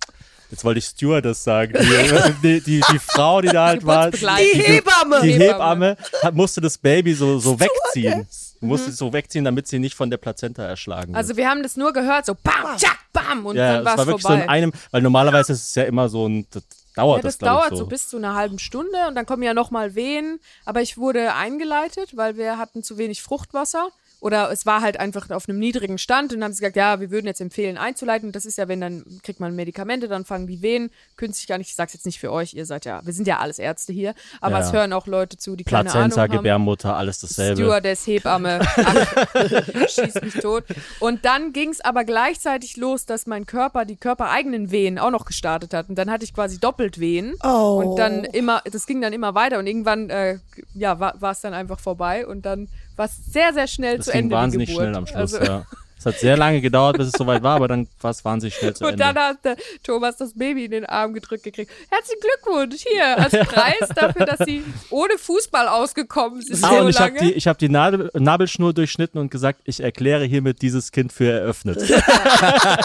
[0.51, 1.73] jetzt wollte ich Stewardess sagen.
[1.79, 4.17] Die, die, die, die Frau, die da halt war, die.
[4.17, 5.21] Die Hebamme.
[5.23, 5.97] die Hebamme.
[6.21, 8.27] Hat, musste das Baby so, so wegziehen.
[8.59, 11.17] Musste es so wegziehen, damit sie nicht von der Plazenta erschlagen wird.
[11.17, 13.97] Also wir haben das nur gehört, so bam, tschack, bam und ja, dann das war
[13.97, 14.38] war es wirklich vorbei.
[14.38, 16.63] so in einem, weil normalerweise ist es ja immer so ein, das
[16.97, 17.85] dauert ja, das, das, dauert ich, so.
[17.85, 20.39] bis zu einer halben Stunde und dann kommen ja nochmal Wehen.
[20.65, 23.89] Aber ich wurde eingeleitet, weil wir hatten zu wenig Fruchtwasser
[24.20, 26.99] oder es war halt einfach auf einem niedrigen Stand und dann haben sie gesagt, ja,
[26.99, 28.30] wir würden jetzt empfehlen einzuleiten.
[28.30, 31.57] Und das ist ja, wenn dann kriegt man Medikamente, dann fangen die Wehen künstlich gar
[31.59, 31.70] nicht.
[31.70, 34.15] Ich sag's jetzt nicht für euch, ihr seid ja, wir sind ja alles Ärzte hier,
[34.41, 34.65] aber Ja.
[34.65, 36.38] es hören auch Leute zu, die keine Plazenta, Ahnung haben.
[36.43, 37.61] Gebärmutter, alles dasselbe.
[37.61, 39.18] Stewardess, Hebamme, ach,
[39.89, 40.63] schieß mich tot.
[40.99, 45.26] Und dann ging es aber gleichzeitig los, dass mein Körper die körpereigenen Wehen auch noch
[45.26, 45.89] gestartet hat.
[45.89, 47.36] Und dann hatte ich quasi doppelt Wehen.
[47.43, 47.82] Oh.
[47.84, 50.39] Und dann immer, das ging dann immer weiter und irgendwann, äh,
[50.74, 54.11] ja, war es dann einfach vorbei und dann war es sehr, sehr schnell Das zu
[54.11, 54.35] ging Ende.
[54.35, 55.65] wahnsinnig schnell am Schluss, Also, ja.
[55.99, 58.71] Es hat sehr lange gedauert, bis es soweit war, aber dann war es wahnsinnig schnell
[58.75, 59.03] zu Und Ende.
[59.03, 61.71] dann hat der Thomas das Baby in den Arm gedrückt gekriegt.
[61.89, 66.63] Herzlichen Glückwunsch hier als Preis dafür, dass sie ohne Fußball ausgekommen ist.
[66.63, 69.79] Ah, so und ich habe die, ich hab die Nadel, Nabelschnur durchschnitten und gesagt, ich
[69.79, 71.79] erkläre hiermit dieses Kind für eröffnet.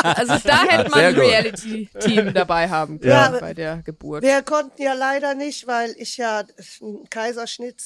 [0.03, 1.15] Also da hätte man ein.
[1.15, 3.29] Reality-Team dabei haben können Ja.
[3.41, 4.23] bei der Geburt.
[4.23, 6.41] Wir konnten ja leider nicht, weil ich ja
[6.81, 7.81] ein Kaiserschnitt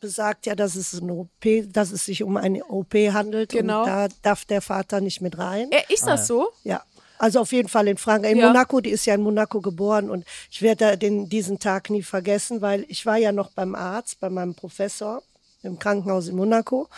[0.00, 1.30] besagt ja, dass es eine OP,
[1.72, 3.80] dass es sich um eine OP handelt Genau.
[3.80, 5.70] und da darf der Vater nicht mit rein.
[5.72, 6.48] Äh, ist das so?
[6.64, 6.82] Ja.
[7.18, 8.32] Also auf jeden Fall in Frankreich.
[8.32, 8.48] In Ja.
[8.48, 12.02] Monaco, die ist ja in Monaco geboren und ich werde da den, diesen Tag nie
[12.02, 15.22] vergessen, weil ich war ja noch beim Arzt, bei meinem Professor
[15.62, 16.88] im Krankenhaus in Monaco.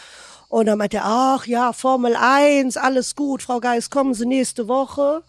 [0.49, 4.67] Und dann meinte er, ach ja, Formel 1, alles gut, Frau Geis, kommen Sie nächste
[4.67, 5.23] Woche.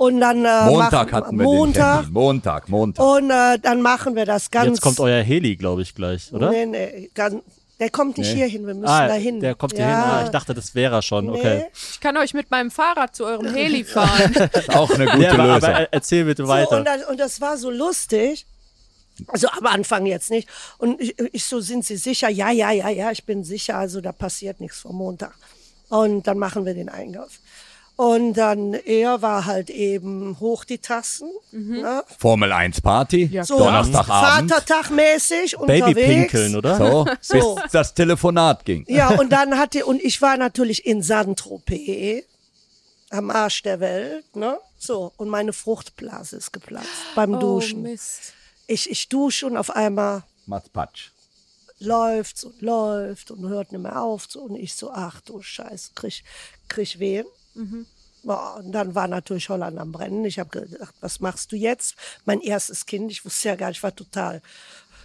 [0.00, 1.74] Und dann äh, Montag machen, hatten wir Montag.
[1.74, 2.12] den Termin.
[2.14, 3.04] Montag, Montag.
[3.04, 4.68] Und äh, dann machen wir das ganz.
[4.68, 6.48] Jetzt kommt euer Heli, glaube ich, gleich, oder?
[6.48, 7.36] Nee, nee, ganz,
[7.78, 8.36] der kommt nicht Nee.
[8.36, 9.40] hier hin, wir müssen ah, da hin.
[9.40, 9.88] der kommt hier ja.
[9.88, 9.96] hin.
[10.20, 11.28] Ah, ich dachte, das wäre er schon.
[11.28, 11.58] Okay.
[11.58, 11.64] Nee.
[11.92, 14.34] Ich kann euch mit meinem Fahrrad zu eurem Heli fahren.
[14.68, 15.68] Auch eine gute Ja, aber, Lösung.
[15.68, 16.78] aber erzähl bitte So, weiter.
[16.78, 18.46] und, das, und das war so lustig.
[19.28, 20.48] Also am Anfang jetzt nicht.
[20.78, 22.30] Und ich, ich so, sind Sie sicher?
[22.30, 23.76] Ja, ja, ja, ja, ich bin sicher.
[23.76, 25.34] Also da passiert nichts vom Montag.
[25.90, 27.28] Und dann machen wir den Einkauf.
[28.00, 31.28] Und dann er war halt eben hoch die Tassen.
[31.52, 32.02] Ne?
[32.18, 34.50] Formel 1 Party, Ja, So Donnerstagabend.
[34.50, 35.86] Vatertagmäßig unterwegs.
[35.86, 36.76] Babypinkeln, oder?
[36.78, 37.54] So, So.
[37.56, 38.86] bis das Telefonat ging.
[38.88, 42.24] Ja, und dann hatte, und ich war natürlich in Saint-Tropez,
[43.10, 44.56] am Arsch der Welt, ne?
[44.78, 47.82] So, und meine Fruchtblase ist geplatzt beim Oh, Duschen.
[47.82, 48.32] Mist.
[48.66, 51.10] ich, ich dusche und auf einmal Mats Patsch.
[51.80, 54.26] läuft's und läuft und hört nicht mehr auf.
[54.26, 56.24] So, und ich so, ach du Scheiße, krieg,
[56.68, 57.26] krieg Wehen.
[58.22, 60.24] Boah, und dann war natürlich Holland am Brennen.
[60.26, 61.96] Ich habe gedacht, was machst du jetzt?
[62.26, 64.42] Mein erstes Kind, ich wusste ja gar nicht, ich war total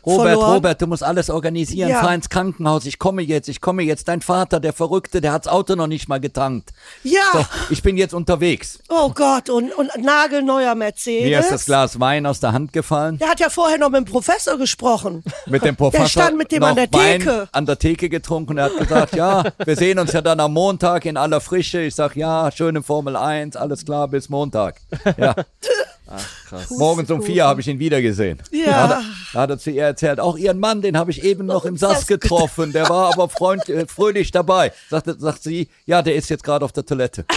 [0.05, 0.53] Robert, verloren.
[0.53, 1.89] Robert, du musst alles organisieren.
[1.89, 2.01] Ja.
[2.01, 2.85] Fahr ins Krankenhaus.
[2.85, 4.07] Ich komme jetzt, ich komme jetzt.
[4.07, 6.71] Dein Vater, der Verrückte, der hat's Auto noch nicht mal getankt.
[7.03, 8.79] Ja, Doch, ich bin jetzt unterwegs.
[8.89, 11.23] oh Gott, und, und nagelneuer Mercedes.
[11.25, 13.17] Mir ist das Glas Wein aus der Hand gefallen.
[13.17, 15.23] Der hat ja vorher noch mit dem Professor gesprochen.
[15.47, 17.47] Mit dem Professor stand mit dem an der Wein Theke.
[17.51, 18.57] an der Theke getrunken.
[18.57, 21.81] Er hat gesagt, ja, wir sehen uns ja dann am Montag in aller Frische.
[21.81, 24.75] Ich sag, ja, schöne Formel 1, alles klar, bis Montag.
[25.17, 25.35] Ja,
[26.57, 26.69] Krass.
[26.77, 28.41] morgens um vier habe ich ihn wieder gesehen.
[28.51, 28.65] Ja.
[28.65, 29.03] Da, hat er-
[29.33, 31.77] da hat er zu ihr erzählt, auch ihren Mann, den habe ich eben noch im
[31.77, 32.71] Sass getroffen.
[32.73, 34.71] Der war aber freund, äh, fröhlich dabei.
[34.89, 37.25] Sagte, sagt sie, ja, der ist jetzt gerade auf der Toilette.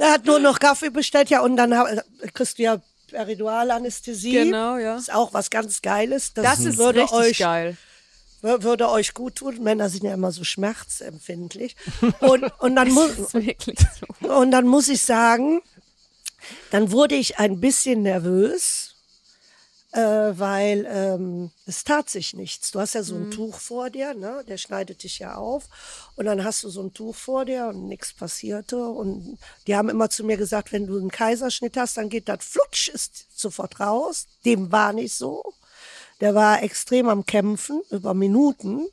[0.00, 1.88] Er hat nur noch Kaffee bestellt, ja, und dann hab-
[2.32, 2.76] kriegst du ja
[3.10, 4.32] Peridualanästhesie.
[4.44, 4.96] Genau, ja.
[4.96, 6.32] Ist auch was ganz Geiles.
[6.34, 7.76] Das, Das ist würde richtig euch, geil.
[8.42, 9.60] wür- würde euch gut tun.
[9.62, 11.74] Männer sind ja immer so schmerzempfindlich.
[12.20, 13.40] Und, und, dann muss, so.
[14.28, 15.62] und dann muss ich sagen,
[16.70, 18.96] dann wurde ich ein bisschen nervös,
[19.92, 22.70] äh, weil ähm, es tat sich nichts.
[22.70, 24.44] Du hast ja so ein Tuch vor dir, ne?
[24.46, 25.64] der schneidet dich ja auf.
[26.14, 28.76] Und dann hast du so ein Tuch vor dir und nichts passierte.
[28.76, 32.44] Und die haben immer zu mir gesagt, wenn du einen Kaiserschnitt hast, dann geht das
[32.44, 34.26] flutsch, ist sofort raus.
[34.44, 35.42] Dem war nicht so.
[36.20, 38.86] Der war extrem am Kämpfen über Minuten.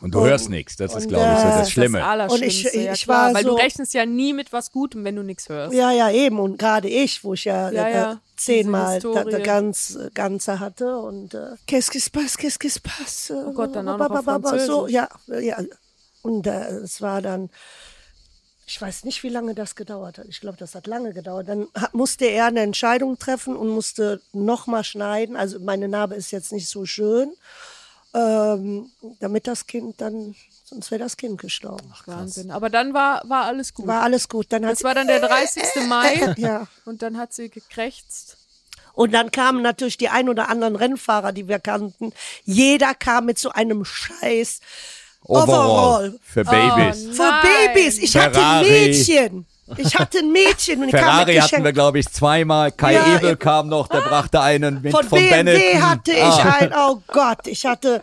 [0.00, 0.76] Und du hörst nichts.
[0.76, 2.04] Das ist, und, glaube ich, so äh, das Das Schlimme.
[2.04, 5.04] Allerschlimmste, Und ich- ich klar, war weil du so- rechnest ja nie mit was Gutem,
[5.04, 5.74] wenn du nichts hörst.
[5.74, 6.38] Ja, ja, eben.
[6.38, 8.20] Und gerade ich, wo ich ja, Ja, äh, ja.
[8.36, 10.98] zehnmal Diese da, ganz, äh, Ganze hatte.
[10.98, 13.34] Und äh, qu'est-ce qui se passe, qu'est-ce qui se passe?
[13.48, 14.92] Oh Gott, dann auch noch auf So, Französisch.
[14.92, 15.08] ja,
[15.40, 15.58] ja.
[16.22, 17.48] Und äh, es war dann,
[18.66, 20.26] ich weiß nicht, wie lange das gedauert hat.
[20.28, 21.48] Ich glaube, das hat lange gedauert.
[21.48, 25.36] Dann hat, musste er eine Entscheidung treffen und musste nochmal schneiden.
[25.36, 27.32] Also meine Narbe ist jetzt nicht so schön.
[28.16, 28.90] Ähm,
[29.20, 31.92] damit das Kind dann, sonst wäre das Kind gestorben.
[32.06, 32.50] Wahnsinn.
[32.50, 33.86] Aber dann war, war alles gut.
[33.86, 34.46] War alles gut.
[34.50, 35.62] Dann hat das war dann der 30.
[35.88, 36.66] Mai ja.
[36.86, 38.38] und dann hat sie gekrächzt.
[38.94, 42.14] Und dann kamen natürlich die ein oder anderen Rennfahrer, die wir kannten.
[42.44, 44.60] Jeder kam mit so einem Scheiß
[45.24, 46.08] Overall.
[46.08, 46.20] Overall.
[46.22, 47.06] Für Babys.
[47.08, 47.32] Oh, für.
[47.42, 47.98] Babys.
[47.98, 48.70] Ich hatte Ferrari.
[48.70, 49.46] Mädchen.
[49.76, 52.70] Ich hatte ein Mädchen und ich kam mit Ferrari hatten wir, glaube ich, zweimal.
[52.70, 55.90] Kai Ja, Ebel kam noch, der brachte einen mit Von von BMW Benetton.
[55.90, 56.56] hatte ich Ah.
[56.60, 58.00] ein, oh Gott, ich hatte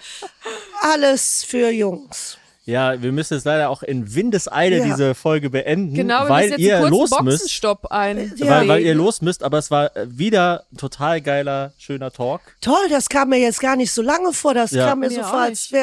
[0.82, 2.38] alles für Jungs.
[2.66, 4.86] Ja, wir müssen jetzt leider auch in Windeseile Ja.
[4.86, 7.42] diese Folge beenden, Genau, wir weil ihr los müsst.
[7.42, 8.32] Boxenstopp ein.
[8.38, 8.50] Ja.
[8.50, 12.40] Weil, weil ihr los müsst, aber es war äh, wieder total geiler, schöner Talk.
[12.62, 14.54] Toll, das kam mir jetzt gar nicht so lange vor.
[14.54, 14.88] Das Ja.
[14.88, 15.74] kam mir Mir so vor, als nicht.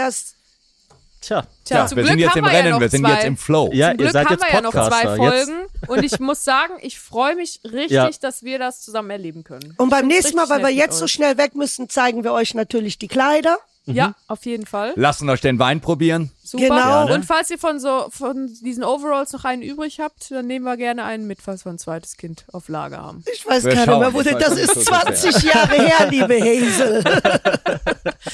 [1.21, 1.45] Tja.
[1.65, 3.13] Tja, zum wir Glück sind jetzt haben im wir ja Rennen, noch wir sind zwei.
[3.15, 3.71] jetzt im Flow.
[3.73, 5.17] Ja, Zum ihr Glück seid haben jetzt wir ja noch zwei.
[5.17, 8.11] Folgen Jetzt, und ich muss sagen, ich freue mich richtig, Ja.
[8.21, 9.75] dass wir das zusammen erleben können.
[9.77, 12.99] Und beim nächsten Mal, weil wir jetzt so schnell weg müssen, zeigen wir euch natürlich
[12.99, 13.59] die Kleider.
[13.87, 14.93] Ja, auf jeden Fall.
[14.97, 16.31] Lassen euch den Wein probieren.
[16.43, 16.65] Super.
[16.65, 16.77] Genau.
[16.77, 17.15] Gerne.
[17.15, 20.77] Und falls ihr von so von diesen Overalls noch einen übrig habt, dann nehmen wir
[20.77, 23.25] gerne einen mit, falls wir ein zweites Kind auf Lager haben.
[23.33, 25.01] Ich weiß Wir gar nicht schauen, mehr, wo das, das nicht ist so sehr.
[25.33, 27.05] 20 Jahre her, liebe Hazel.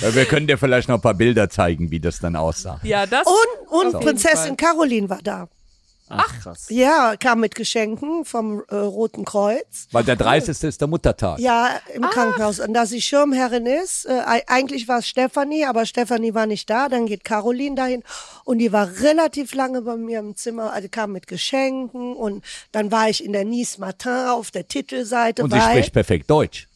[0.00, 2.80] Ja, wir können dir vielleicht noch ein paar Bilder zeigen, wie das dann aussah.
[2.82, 3.26] Ja, das.
[3.26, 5.48] Und, und Prinzessin Caroline war da.
[6.08, 6.66] Ach, krass.
[6.68, 9.88] Ja, kam mit Geschenken vom äh, Roten Kreuz.
[9.92, 10.62] Weil der 30.
[10.64, 11.38] ist der Muttertag.
[11.40, 12.60] Ja, im Krankenhaus.
[12.60, 16.70] Und da sie Schirmherrin ist, äh, ei- eigentlich war es Stefanie, aber Stefanie war nicht
[16.70, 16.88] da.
[16.88, 18.02] Dann geht Caroline dahin
[18.44, 20.72] und die war relativ lange bei mir im Zimmer.
[20.72, 25.42] Also kam mit Geschenken und dann war ich in der Nice Matin auf der Titelseite,
[25.42, 26.68] Und sie spricht perfekt Deutsch.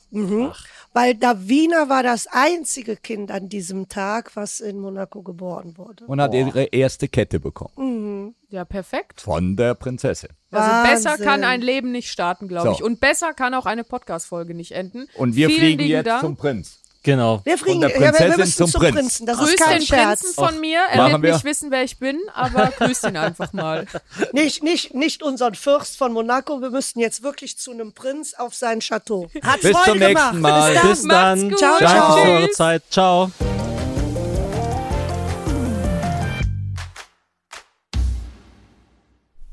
[0.93, 6.05] Weil Davina war das einzige Kind an diesem Tag, was in Monaco geboren wurde.
[6.07, 8.35] Und hat ihre erste Kette bekommen.
[8.49, 9.21] Ja, perfekt.
[9.21, 10.31] Von der Prinzessin.
[10.51, 11.27] Also besser Wahnsinn.
[11.27, 12.75] kann ein Leben nicht starten, glaube So.
[12.75, 12.83] ich.
[12.83, 15.07] Und besser kann auch eine Podcast-Folge nicht enden.
[15.15, 16.23] Und wir Vielen fliegen jetzt Dank.
[16.23, 16.80] zum Prinz.
[17.03, 17.41] Genau.
[17.45, 18.95] Wir fliegen, der ja, wir- wir Prinzessin müssen zum zum Prinz.
[18.95, 19.27] Prinzen.
[19.27, 20.21] Das Grüß ist kein den Scherz.
[20.21, 20.81] Prinzen von mir.
[20.91, 21.33] Er Machen wird wir.
[21.33, 23.87] nicht wissen, wer ich bin, aber grüßt ihn einfach mal.
[24.33, 26.61] Nicht, nicht, nicht unseren Fürst von Monaco.
[26.61, 29.29] Wir müssten jetzt wirklich zu einem Prinz auf sein Chateau.
[29.43, 30.35] Hat Bis Freude zum nächsten gemacht.
[30.35, 30.73] Mal.
[30.73, 30.91] Bis dann.
[30.91, 31.51] Bis dann.
[31.51, 31.59] Gut.
[31.59, 32.17] Ciao, Danke ciao.
[32.17, 32.51] für eure.
[32.51, 32.83] Zeit.
[32.91, 33.31] Ciao.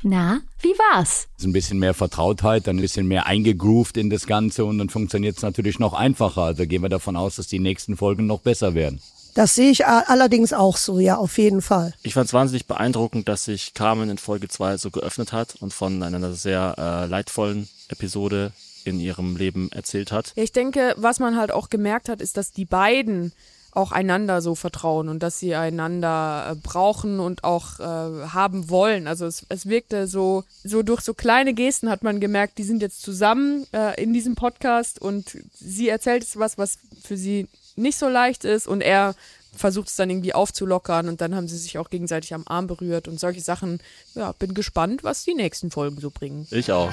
[0.10, 1.28] Na, wie war's?
[1.38, 4.88] Ist ein bisschen mehr Vertrautheit, dann ein bisschen mehr eingegroovt in das Ganze und dann
[4.88, 6.44] funktioniert es natürlich noch einfacher.
[6.44, 9.02] Also gehen wir davon aus, dass die nächsten Folgen noch besser werden.
[9.34, 11.94] Das sehe ich allerdings auch so, ja, auf jeden Fall.
[12.04, 15.74] Ich fand es wahnsinnig beeindruckend, dass sich Carmen in Folge 2 so geöffnet hat und
[15.74, 18.54] von einer sehr äh, leidvollen Episode
[18.86, 20.32] in ihrem Leben erzählt hat.
[20.36, 23.34] Ich denke, was man halt auch gemerkt hat, ist, dass die beiden
[23.78, 29.08] auch einander so vertrauen und dass sie einander äh, brauchen und auch äh, haben wollen.
[29.08, 32.82] Also es, es wirkte so, so durch so kleine Gesten hat man gemerkt, die sind
[32.82, 38.00] jetzt zusammen äh, in diesem Podcast und sie erzählt jetzt was, was für sie nicht
[38.00, 39.14] so leicht ist und er
[39.56, 43.08] versucht es dann irgendwie aufzulockern und dann haben sie sich auch gegenseitig am Arm berührt
[43.08, 43.80] und solche Sachen.
[44.16, 46.48] Ja, bin gespannt, was die nächsten Folgen so bringen.
[46.52, 46.92] Ich auch.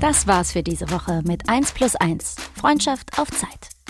[0.00, 2.36] Das war's für diese Woche mit 1 plus 1.
[2.56, 3.73] Freundschaft auf Zeit.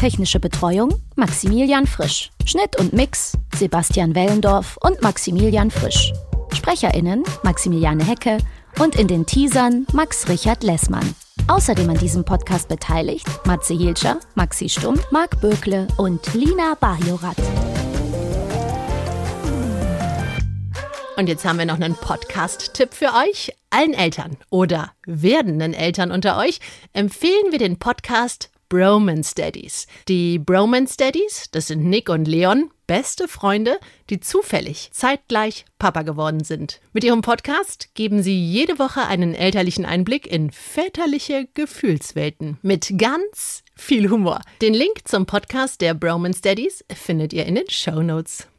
[0.00, 2.30] Technische Betreuung Maximilian Frisch.
[2.46, 6.14] Schnitt und Mix Sebastian Wellendorf und Maximilian Frisch.
[6.54, 8.38] SprecherInnen Maximiliane Hecke
[8.78, 11.14] und in den Teasern Max Richard Lessmann.
[11.48, 17.36] Außerdem an diesem Podcast beteiligt Matze Hilscher, Maxi Stumm, Marc Bökle und Lina Bajorat.
[21.18, 23.52] Und jetzt haben wir noch einen Podcast-Tipp für euch.
[23.68, 26.58] Allen Eltern oder werdenden Eltern unter euch
[26.94, 29.88] empfehlen wir den Podcast Bromance Daddies.
[30.06, 36.44] Die Bromance Daddies, das sind Nick und Leon, beste Freunde, die zufällig zeitgleich Papa geworden
[36.44, 36.80] sind.
[36.92, 43.64] Mit ihrem Podcast geben sie jede Woche einen elterlichen Einblick in väterliche Gefühlswelten mit ganz
[43.74, 44.40] viel Humor.
[44.62, 48.46] Den Link zum Podcast der Bromance Daddies findet ihr in den Show Notes.